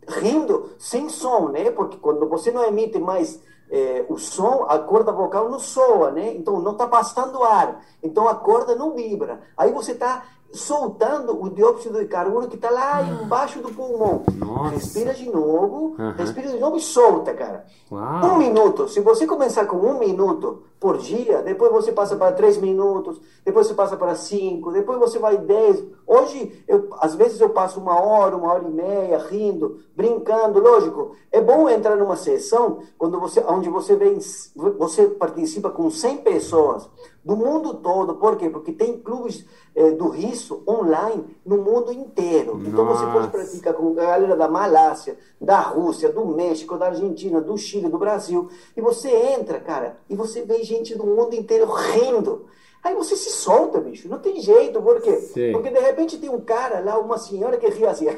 rindo 0.07 0.71
sem 0.77 1.09
som, 1.09 1.49
né? 1.49 1.71
Porque 1.71 1.97
quando 1.97 2.27
você 2.27 2.51
não 2.51 2.63
emite 2.63 2.99
mais 2.99 3.39
é, 3.69 4.05
o 4.09 4.17
som, 4.17 4.65
a 4.67 4.79
corda 4.79 5.11
vocal 5.11 5.49
não 5.49 5.59
soa, 5.59 6.11
né? 6.11 6.33
Então 6.33 6.59
não 6.59 6.71
está 6.71 6.87
passando 6.87 7.43
ar, 7.43 7.81
então 8.01 8.27
a 8.27 8.35
corda 8.35 8.75
não 8.75 8.95
vibra. 8.95 9.41
Aí 9.55 9.71
você 9.71 9.91
está 9.91 10.25
soltando 10.51 11.41
o 11.41 11.49
dióxido 11.49 11.99
de 11.99 12.05
carbono 12.05 12.47
que 12.47 12.55
está 12.55 12.69
lá 12.69 12.97
ah. 12.97 13.23
embaixo 13.23 13.59
do 13.61 13.69
pulmão. 13.69 14.23
Nossa. 14.35 14.75
Respira 14.75 15.13
de 15.13 15.29
novo, 15.29 15.95
uhum. 15.97 16.11
respira 16.17 16.49
de 16.49 16.59
novo 16.59 16.77
e 16.77 16.81
solta, 16.81 17.33
cara. 17.33 17.65
Uau. 17.91 18.25
Um 18.25 18.37
minuto. 18.37 18.87
Se 18.87 18.99
você 18.99 19.27
começar 19.27 19.65
com 19.65 19.77
um 19.77 19.99
minuto 19.99 20.63
por 20.79 20.97
dia, 20.97 21.41
depois 21.41 21.71
você 21.71 21.91
passa 21.91 22.15
para 22.15 22.31
três 22.31 22.57
minutos, 22.57 23.19
depois 23.45 23.67
você 23.67 23.73
passa 23.73 23.97
para 23.97 24.15
cinco, 24.15 24.71
depois 24.71 24.97
você 24.97 25.19
vai 25.19 25.37
dez. 25.37 25.83
Hoje, 26.07 26.63
eu, 26.67 26.89
às 26.99 27.15
vezes 27.15 27.39
eu 27.39 27.49
passo 27.49 27.79
uma 27.79 27.99
hora, 27.99 28.35
uma 28.35 28.53
hora 28.53 28.63
e 28.63 28.71
meia 28.71 29.17
rindo, 29.17 29.79
brincando. 29.95 30.59
Lógico, 30.59 31.15
é 31.31 31.41
bom 31.41 31.69
entrar 31.69 31.95
numa 31.95 32.15
sessão 32.15 32.79
quando 32.97 33.19
você, 33.19 33.43
onde 33.47 33.69
você 33.69 33.95
vem, 33.95 34.17
você 34.55 35.07
participa 35.07 35.69
com 35.69 35.89
100 35.91 36.17
pessoas 36.17 36.89
do 37.29 37.37
mundo 37.37 37.75
todo. 37.75 38.15
Por 38.15 38.35
quê? 38.37 38.49
Porque 38.49 38.71
tem 38.71 38.97
clubes 38.97 39.45
eh, 39.75 39.91
do 39.91 40.09
riso 40.09 40.63
online 40.67 41.37
no 41.45 41.59
mundo 41.59 41.93
inteiro. 41.93 42.55
Nossa. 42.55 42.69
Então 42.69 42.85
você 42.87 43.05
pode 43.05 43.27
praticar 43.27 43.75
com 43.75 43.91
a 43.91 43.93
galera 43.93 44.35
da 44.35 44.47
Malásia, 44.47 45.15
da 45.39 45.59
Rússia, 45.59 46.11
do 46.11 46.25
México, 46.25 46.75
da 46.75 46.87
Argentina, 46.87 47.39
do 47.39 47.55
Chile, 47.55 47.87
do 47.87 47.99
Brasil. 47.99 48.49
E 48.75 48.81
você 48.81 49.09
entra, 49.09 49.59
cara, 49.59 49.99
e 50.09 50.15
você 50.15 50.41
vê 50.41 50.63
gente 50.63 50.95
do 50.95 51.05
mundo 51.05 51.35
inteiro 51.35 51.65
rindo. 51.71 52.47
Aí 52.83 52.95
você 52.95 53.15
se 53.15 53.29
solta, 53.29 53.79
bicho. 53.79 54.09
Não 54.09 54.17
tem 54.17 54.41
jeito, 54.41 54.81
por 54.81 54.99
quê? 54.99 55.17
Sim. 55.17 55.51
Porque 55.51 55.69
de 55.69 55.79
repente 55.79 56.17
tem 56.17 56.31
um 56.31 56.41
cara 56.41 56.79
lá, 56.79 56.97
uma 56.97 57.19
senhora 57.19 57.57
que 57.57 57.69
ri 57.69 57.85
assim. 57.85 58.07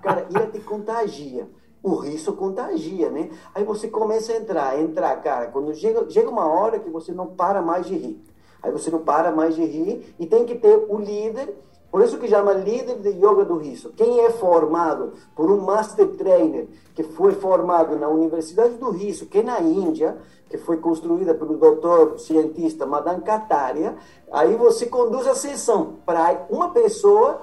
cara, 0.00 0.26
ele 0.30 0.46
te 0.52 0.60
contagia 0.60 1.46
o 1.82 1.94
riso 1.94 2.32
contagia, 2.34 3.10
né? 3.10 3.30
Aí 3.54 3.64
você 3.64 3.88
começa 3.88 4.32
a 4.32 4.36
entrar, 4.36 4.78
entrar, 4.80 5.16
cara. 5.22 5.46
Quando 5.46 5.74
chega, 5.74 6.08
chega 6.10 6.28
uma 6.28 6.46
hora 6.46 6.78
que 6.78 6.90
você 6.90 7.12
não 7.12 7.28
para 7.28 7.62
mais 7.62 7.86
de 7.86 7.96
rir. 7.96 8.22
Aí 8.62 8.70
você 8.70 8.90
não 8.90 9.00
para 9.00 9.30
mais 9.30 9.54
de 9.54 9.64
rir 9.64 10.14
e 10.18 10.26
tem 10.26 10.44
que 10.44 10.54
ter 10.54 10.86
o 10.88 10.98
líder. 10.98 11.56
Por 11.90 12.02
isso 12.02 12.18
que 12.18 12.28
chama 12.28 12.52
líder 12.52 12.98
de 12.98 13.08
yoga 13.10 13.44
do 13.44 13.56
riso. 13.56 13.92
Quem 13.96 14.20
é 14.20 14.30
formado 14.30 15.14
por 15.34 15.50
um 15.50 15.60
master 15.60 16.08
trainer 16.16 16.68
que 16.94 17.02
foi 17.02 17.32
formado 17.32 17.96
na 17.96 18.08
Universidade 18.08 18.74
do 18.74 18.90
Riso, 18.90 19.26
que 19.26 19.38
é 19.38 19.42
na 19.42 19.60
Índia, 19.60 20.16
que 20.48 20.56
foi 20.56 20.76
construída 20.76 21.34
pelo 21.34 21.56
doutor 21.56 22.18
cientista 22.18 22.86
Madan 22.86 23.20
Kataria, 23.20 23.96
aí 24.30 24.54
você 24.54 24.86
conduz 24.86 25.26
a 25.26 25.34
sessão 25.34 25.96
para 26.06 26.46
uma 26.48 26.70
pessoa 26.70 27.40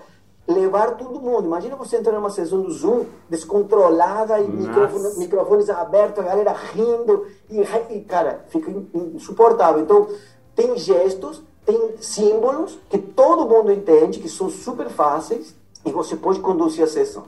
levar 0.47 0.95
todo 0.95 1.19
mundo. 1.19 1.45
Imagina 1.45 1.75
você 1.75 1.97
entrar 1.97 2.13
numa 2.13 2.29
sessão 2.29 2.61
do 2.61 2.71
Zoom 2.71 3.05
descontrolada 3.29 4.39
e 4.39 4.47
microfone, 4.47 5.17
microfones 5.17 5.69
abertos, 5.69 6.23
a 6.23 6.27
galera 6.27 6.53
rindo 6.53 7.27
e, 7.49 7.61
e, 7.89 8.01
cara, 8.01 8.45
fica 8.47 8.71
insuportável. 8.93 9.81
Então, 9.81 10.07
tem 10.55 10.77
gestos, 10.77 11.43
tem 11.65 11.95
símbolos 11.99 12.79
que 12.89 12.97
todo 12.97 13.47
mundo 13.47 13.71
entende, 13.71 14.19
que 14.19 14.29
são 14.29 14.49
super 14.49 14.89
fáceis 14.89 15.53
e 15.85 15.91
você 15.91 16.15
pode 16.15 16.39
conduzir 16.39 16.83
a 16.83 16.87
sessão. 16.87 17.25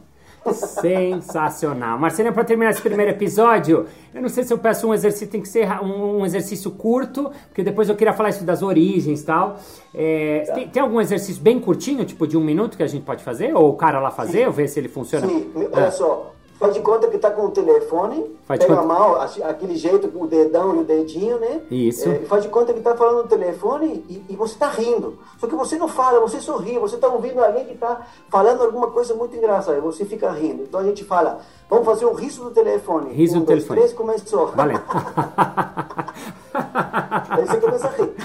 Sensacional. 0.54 1.98
Marcelinho, 2.00 2.34
para 2.34 2.44
terminar 2.44 2.72
esse 2.72 2.82
primeiro 2.82 3.12
episódio, 3.12 3.86
eu 4.14 4.22
não 4.22 4.30
sei 4.30 4.44
se 4.44 4.54
eu 4.54 4.58
peço 4.58 4.88
um 4.88 4.94
exercício, 4.94 5.28
tem 5.28 5.42
que 5.42 5.48
ser 5.48 5.68
um, 5.82 6.20
um 6.20 6.26
exercício 6.26 6.72
curto, 6.72 7.32
porque 7.48 7.64
depois 7.64 7.90
eu 7.90 7.96
queria 7.96 8.14
falar 8.14 8.30
isso 8.30 8.44
das 8.44 8.62
origens 8.62 9.22
e 9.22 9.26
tal. 9.26 9.60
É, 9.94 10.44
tá. 10.48 10.54
tem, 10.54 10.68
tem, 10.68 10.82
algum 10.82 11.00
exercício 11.00 11.42
bem 11.42 11.60
curtinho, 11.60 12.06
tipo 12.06 12.28
de 12.28 12.38
um 12.38 12.42
minuto, 12.42 12.78
que 12.78 12.84
a 12.84 12.88
gente 12.88 13.04
pode 13.04 13.24
fazer? 13.24 13.56
Ou 13.56 13.70
o 13.70 13.76
cara 13.76 14.00
lá 14.00 14.12
fazer, 14.12 14.40
Sim. 14.40 14.46
ou 14.46 14.52
ver 14.52 14.68
se 14.68 14.80
ele 14.80 14.88
funciona? 14.88 15.28
Sim, 15.28 15.52
olha 15.56 15.88
ah. 15.88 15.92
só. 15.92 16.34
Faz 16.60 16.74
de 16.74 16.82
conta 16.82 17.08
que 17.08 17.18
tá 17.18 17.32
com 17.32 17.46
o 17.46 17.52
telefone, 17.52 18.38
faz 18.46 18.60
pega 18.60 18.78
a 18.78 18.84
mão, 18.84 19.16
aquele 19.16 19.78
jeito 19.78 20.10
com 20.10 20.26
o 20.26 20.28
dedão 20.28 20.76
e 20.76 20.80
o 20.80 20.84
dedinho, 20.84 21.40
né? 21.40 21.62
Isso. 21.72 22.10
É, 22.10 22.20
faz 22.26 22.44
de 22.44 22.50
conta 22.50 22.74
que 22.74 22.82
tá 22.82 22.98
falando 22.98 23.24
no 23.24 23.30
telefone 23.30 24.04
e, 24.10 24.26
e, 24.28 24.36
você 24.36 24.58
tá 24.60 24.68
rindo. 24.68 25.18
Só 25.38 25.48
que 25.48 25.56
você 25.56 25.78
não 25.78 25.88
fala, 25.88 26.20
você 26.20 26.42
sorri, 26.42 26.78
você 26.78 26.98
tá 26.98 27.08
ouvindo 27.08 27.42
alguém 27.42 27.64
que 27.64 27.76
tá 27.76 28.06
falando 28.28 28.62
alguma 28.62 28.88
coisa 28.88 29.16
muito 29.16 29.38
engraçada, 29.38 29.80
você 29.80 30.04
fica 30.04 30.30
rindo. 30.32 30.64
Então 30.64 30.82
a 30.82 30.84
gente 30.84 31.06
fala, 31.06 31.40
vamos 31.70 31.86
fazer 31.86 32.06
um 32.06 32.14
riso 32.14 32.44
do 32.44 32.52
telefone. 32.52 33.14
Riso 33.14 33.38
um, 33.38 33.40
do 33.40 33.46
dois, 33.46 33.64
telefone. 33.64 33.80
três, 33.80 33.94
começou. 33.94 34.48
Valeu. 34.48 34.80
Aí 36.54 37.46
você 37.46 37.60
começa 37.60 37.88
a 37.88 37.92
rir. 37.92 38.16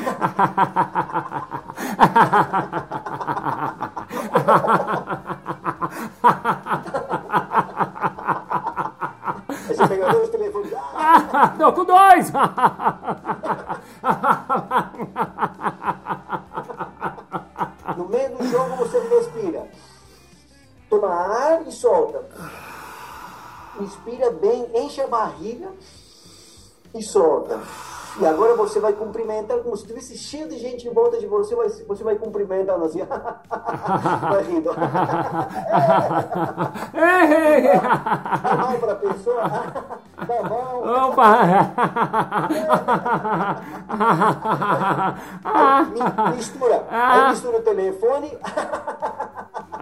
Aí 9.49 9.77
você 9.77 9.89
pega 9.89 10.13
dois 10.13 10.29
telefones. 10.31 10.73
Ah, 10.95 11.55
não, 11.59 11.73
com 11.73 11.85
dois! 11.85 12.31
No 17.97 18.09
meio 18.09 18.37
do 18.37 18.47
jogo 18.47 18.77
você 18.77 18.99
respira. 19.01 19.69
Toma 20.89 21.09
ar 21.09 21.67
e 21.67 21.73
solta. 21.73 22.25
Inspira 23.81 24.31
bem, 24.31 24.71
enche 24.75 25.01
a 25.01 25.07
barriga 25.07 25.73
e 26.95 27.03
solta. 27.03 27.61
E 28.21 28.25
agora 28.25 28.55
você 28.55 28.79
vai 28.79 28.93
cumprimentar 28.93 29.59
como 29.59 29.77
se 29.77 29.83
estivesse 29.83 30.17
cheio 30.17 30.49
de 30.49 30.57
gente 30.59 30.87
em 30.87 30.93
volta 30.93 31.19
de 31.19 31.27
você, 31.27 31.55
vai, 31.57 31.69
você 31.69 32.05
vai 32.05 32.15
cumprimentando 32.15 32.85
assim, 32.85 33.03
vai 33.03 34.43
rindo. 34.45 34.71
Dá 38.43 38.57
mão 38.57 38.79
para 38.79 38.93
a 38.93 38.97
pessoa, 38.97 39.43
dá 40.27 40.43
mão. 40.49 41.09
Opa! 41.09 41.39
Aí, 45.45 46.37
mistura, 46.37 46.87
aí 46.91 47.31
mistura 47.31 47.59
o 47.59 47.63
telefone. 47.63 48.39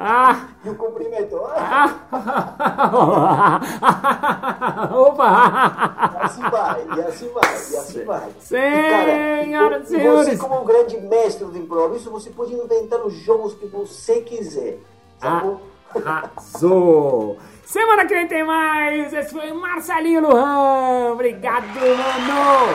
Ah. 0.04 0.48
E 0.64 0.68
o 0.68 0.74
cumprimento. 0.74 1.40
Ah. 1.46 1.94
Opa! 4.92 6.10
E 6.12 6.16
assim 6.24 6.42
vai, 6.42 6.84
e 6.84 7.00
assim 7.02 7.30
vai, 7.32 7.44
e 7.44 7.76
assim 7.76 8.04
vai. 8.04 8.30
Senhoras 8.40 9.84
e 9.84 9.86
senhores. 9.96 10.26
Você, 10.26 10.36
como 10.36 10.62
um 10.62 10.64
grande 10.64 11.00
mestre 11.00 11.44
do 11.44 11.56
improviso, 11.56 12.10
você 12.10 12.30
pode 12.30 12.52
inventar 12.52 13.00
os 13.06 13.14
jogos 13.14 13.54
que 13.54 13.66
você 13.66 14.22
quiser. 14.22 14.78
Sabe? 15.20 15.56
Arrasou! 15.94 17.38
Semana 17.64 18.04
que 18.04 18.14
vem 18.14 18.26
tem 18.26 18.44
mais! 18.44 19.12
Esse 19.12 19.32
foi 19.32 19.52
Marcelinho 19.52 20.20
Luan! 20.20 21.12
Obrigado, 21.12 21.64
mano! 21.66 22.72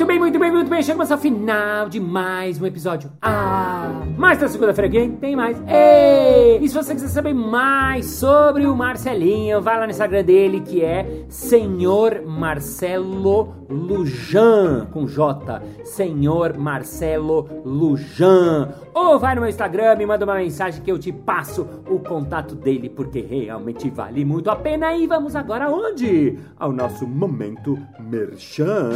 Muito 0.00 0.08
bem, 0.08 0.18
muito 0.18 0.38
bem, 0.38 0.50
muito 0.50 0.70
bem. 0.70 0.82
Chegamos 0.82 1.12
ao 1.12 1.18
final 1.18 1.86
de 1.86 2.00
mais 2.00 2.58
um 2.58 2.64
episódio. 2.64 3.12
Ah! 3.20 4.00
Mas 4.16 4.40
na 4.40 4.48
segunda-feira 4.48 4.88
que 4.88 5.08
tem 5.20 5.36
mais. 5.36 5.62
Ei! 5.68 6.58
E 6.58 6.66
se 6.66 6.74
você 6.74 6.94
quiser 6.94 7.08
saber 7.08 7.34
mais 7.34 8.06
sobre 8.06 8.64
o 8.64 8.74
Marcelinho, 8.74 9.60
vai 9.60 9.78
lá 9.78 9.84
no 9.84 9.90
Instagram 9.90 10.24
dele 10.24 10.62
que 10.62 10.82
é 10.82 11.26
Senhor 11.28 12.22
Marcelo 12.22 13.66
Lujan 13.68 14.86
com 14.90 15.06
J. 15.06 15.60
Senhor 15.84 16.56
Marcelo 16.56 17.46
Lujan. 17.62 18.70
Ou 18.94 19.18
vai 19.18 19.34
no 19.34 19.42
meu 19.42 19.50
Instagram 19.50 19.98
e 20.00 20.06
manda 20.06 20.24
uma 20.24 20.36
mensagem 20.36 20.82
que 20.82 20.90
eu 20.90 20.98
te 20.98 21.12
passo 21.12 21.68
o 21.86 21.98
contato 21.98 22.54
dele 22.54 22.88
porque 22.88 23.20
realmente 23.20 23.90
vale 23.90 24.24
muito 24.24 24.50
a 24.50 24.56
pena. 24.56 24.96
E 24.96 25.06
vamos 25.06 25.36
agora 25.36 25.66
aonde? 25.66 26.38
Ao 26.58 26.72
nosso 26.72 27.06
momento 27.06 27.78
merchan. 27.98 28.92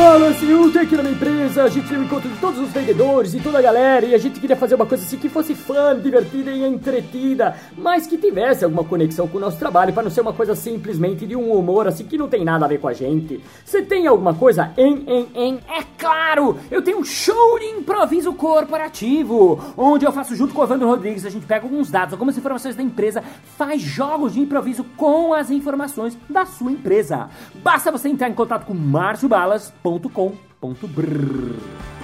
Fala, 0.00 0.28
assim, 0.28 0.54
ontem 0.54 0.78
aqui 0.78 0.96
na 0.96 1.02
minha 1.02 1.14
empresa 1.14 1.62
a 1.62 1.68
gente 1.68 1.86
teve 1.86 2.00
um 2.00 2.04
encontro 2.04 2.26
de 2.26 2.38
todos 2.38 2.58
os 2.58 2.70
vendedores 2.70 3.34
e 3.34 3.38
toda 3.38 3.58
a 3.58 3.62
galera 3.62 4.06
e 4.06 4.14
a 4.14 4.18
gente 4.18 4.40
queria 4.40 4.56
fazer 4.56 4.74
uma 4.74 4.86
coisa 4.86 5.04
assim 5.04 5.18
que 5.18 5.28
fosse 5.28 5.54
fã, 5.54 5.94
divertida 5.94 6.50
e 6.50 6.64
entretida, 6.64 7.54
mas 7.76 8.06
que 8.06 8.16
tivesse 8.16 8.64
alguma 8.64 8.82
conexão 8.82 9.28
com 9.28 9.36
o 9.36 9.40
nosso 9.40 9.58
trabalho 9.58 9.92
para 9.92 10.02
não 10.02 10.10
ser 10.10 10.22
uma 10.22 10.32
coisa 10.32 10.54
simplesmente 10.54 11.26
de 11.26 11.36
um 11.36 11.52
humor 11.52 11.86
assim 11.86 12.04
que 12.04 12.16
não 12.16 12.28
tem 12.28 12.46
nada 12.46 12.64
a 12.64 12.68
ver 12.68 12.80
com 12.80 12.88
a 12.88 12.94
gente. 12.94 13.44
Você 13.62 13.82
tem 13.82 14.06
alguma 14.06 14.32
coisa 14.32 14.72
em, 14.74 15.04
em, 15.06 15.28
em? 15.34 15.54
É 15.68 15.84
claro! 15.98 16.56
Eu 16.70 16.80
tenho 16.80 16.98
um 16.98 17.04
show 17.04 17.58
de 17.58 17.66
improviso 17.66 18.32
corporativo, 18.32 19.62
onde 19.76 20.06
eu 20.06 20.12
faço 20.12 20.34
junto 20.34 20.54
com 20.54 20.62
o 20.62 20.64
Evandro 20.64 20.88
Rodrigues, 20.88 21.26
a 21.26 21.30
gente 21.30 21.44
pega 21.44 21.66
alguns 21.66 21.90
dados, 21.90 22.14
algumas 22.14 22.38
informações 22.38 22.74
da 22.74 22.82
empresa, 22.82 23.22
faz 23.58 23.82
jogos 23.82 24.32
de 24.32 24.40
improviso 24.40 24.82
com 24.96 25.34
as 25.34 25.50
informações 25.50 26.16
da 26.26 26.46
sua 26.46 26.72
empresa. 26.72 27.28
Basta 27.56 27.92
você 27.92 28.08
entrar 28.08 28.30
em 28.30 28.34
contato 28.34 28.64
com 28.64 28.72
Márcio 28.72 29.28
Balas 29.28 29.70
www.com.br. 29.90 31.99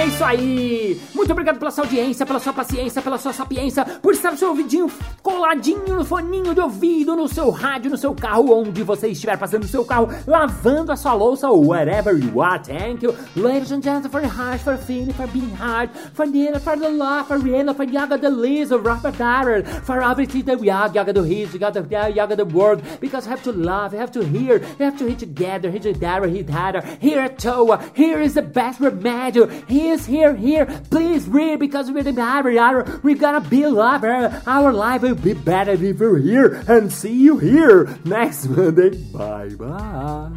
É 0.00 0.06
isso 0.06 0.24
aí! 0.24 0.98
Muito 1.14 1.30
obrigado 1.30 1.58
pela 1.58 1.70
sua 1.70 1.84
audiência, 1.84 2.24
pela 2.24 2.40
sua 2.40 2.54
paciência, 2.54 3.02
pela 3.02 3.18
sua 3.18 3.34
sapiência, 3.34 3.84
por 3.84 4.14
estar 4.14 4.32
o 4.32 4.36
seu 4.38 4.48
ouvidinho 4.48 4.90
coladinho 5.22 5.94
no 5.94 6.02
foninho 6.06 6.54
de 6.54 6.60
ouvido, 6.62 7.14
no 7.14 7.28
seu 7.28 7.50
rádio, 7.50 7.90
no 7.90 7.98
seu 7.98 8.14
carro, 8.14 8.50
onde 8.50 8.82
você 8.82 9.08
estiver 9.08 9.36
passando 9.36 9.64
o 9.64 9.68
seu 9.68 9.84
carro, 9.84 10.08
lavando 10.26 10.90
a 10.90 10.96
sua 10.96 11.12
louça, 11.12 11.50
whatever 11.50 12.16
you 12.18 12.40
are. 12.40 12.58
Thank 12.64 13.04
you, 13.04 13.14
ladies 13.36 13.72
and 13.72 13.82
gentlemen, 13.82 14.10
for 14.10 14.22
heart, 14.22 14.62
for 14.62 14.78
feeling, 14.78 15.12
for 15.12 15.26
being 15.26 15.54
hard, 15.54 15.90
for 16.14 16.26
the 16.26 16.58
for 16.60 16.78
the 16.78 16.88
love, 16.88 17.28
for 17.28 17.38
Rihanna, 17.38 17.76
for 17.76 17.84
Yaga 17.84 18.16
the 18.16 18.30
Liz, 18.30 18.70
Robert 18.70 19.18
Darrell, 19.18 19.62
for 19.82 20.02
everything 20.02 20.46
that 20.46 20.58
we 20.58 20.70
are, 20.70 20.90
Yaga 20.90 21.12
the 21.12 21.22
His, 21.22 21.54
Yaga 21.54 21.82
the 21.82 22.10
Yaga 22.14 22.36
the 22.36 22.46
world, 22.46 22.82
because 23.00 23.26
you 23.26 23.30
have 23.32 23.42
to 23.42 23.52
love, 23.52 23.92
you 23.92 23.98
have 23.98 24.12
to 24.12 24.24
hear, 24.24 24.62
you 24.78 24.84
have 24.86 24.96
to 24.96 25.06
hit 25.06 25.18
together, 25.18 25.70
hit 25.70 25.82
together, 25.82 26.26
hit 26.26 26.46
together, 26.46 26.80
here 27.00 27.20
at 27.20 27.38
Toa, 27.38 27.84
here 27.94 28.18
is 28.18 28.32
the 28.32 28.40
best 28.40 28.80
remedy, 28.80 29.44
here 29.68 29.89
is 29.90 30.06
here, 30.06 30.34
here. 30.34 30.66
Please 30.90 31.28
read 31.28 31.58
because 31.58 31.90
we're 31.90 32.02
the 32.02 32.12
Bible. 32.12 33.00
We 33.02 33.14
gotta 33.14 33.46
be 33.48 33.64
alive. 33.64 34.04
Uh, 34.04 34.40
our 34.46 34.72
life 34.72 35.02
will 35.02 35.14
be 35.14 35.34
better 35.34 35.72
if 35.72 35.80
you're 35.80 36.18
here. 36.18 36.62
And 36.68 36.92
see 36.92 37.12
you 37.12 37.38
here 37.38 37.98
next 38.04 38.46
Monday. 38.46 38.90
Bye 39.12 39.54
bye. 39.56 40.30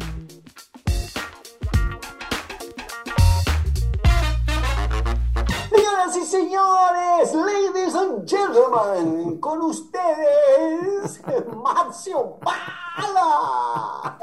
Y 6.16 6.26
señores, 6.26 7.34
ladies 7.34 7.94
and 7.94 8.26
gentlemen, 8.26 9.40
con 9.40 9.60
ustedes, 9.62 11.20
Marcio 11.54 12.38
Bala. 12.40 14.16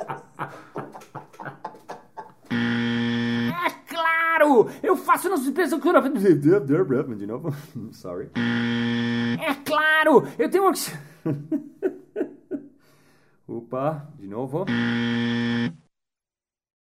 Eu 4.82 4.96
faço 4.96 5.30
que 5.80 5.88
eu... 5.98 7.16
De 7.16 7.26
novo? 7.26 7.54
Sorry. 7.92 8.30
É 9.40 9.54
claro! 9.66 10.28
Eu 10.38 10.50
tenho 10.50 10.64
uma... 10.64 10.74
Opa, 13.48 14.08
de 14.18 14.28
novo. 14.28 14.66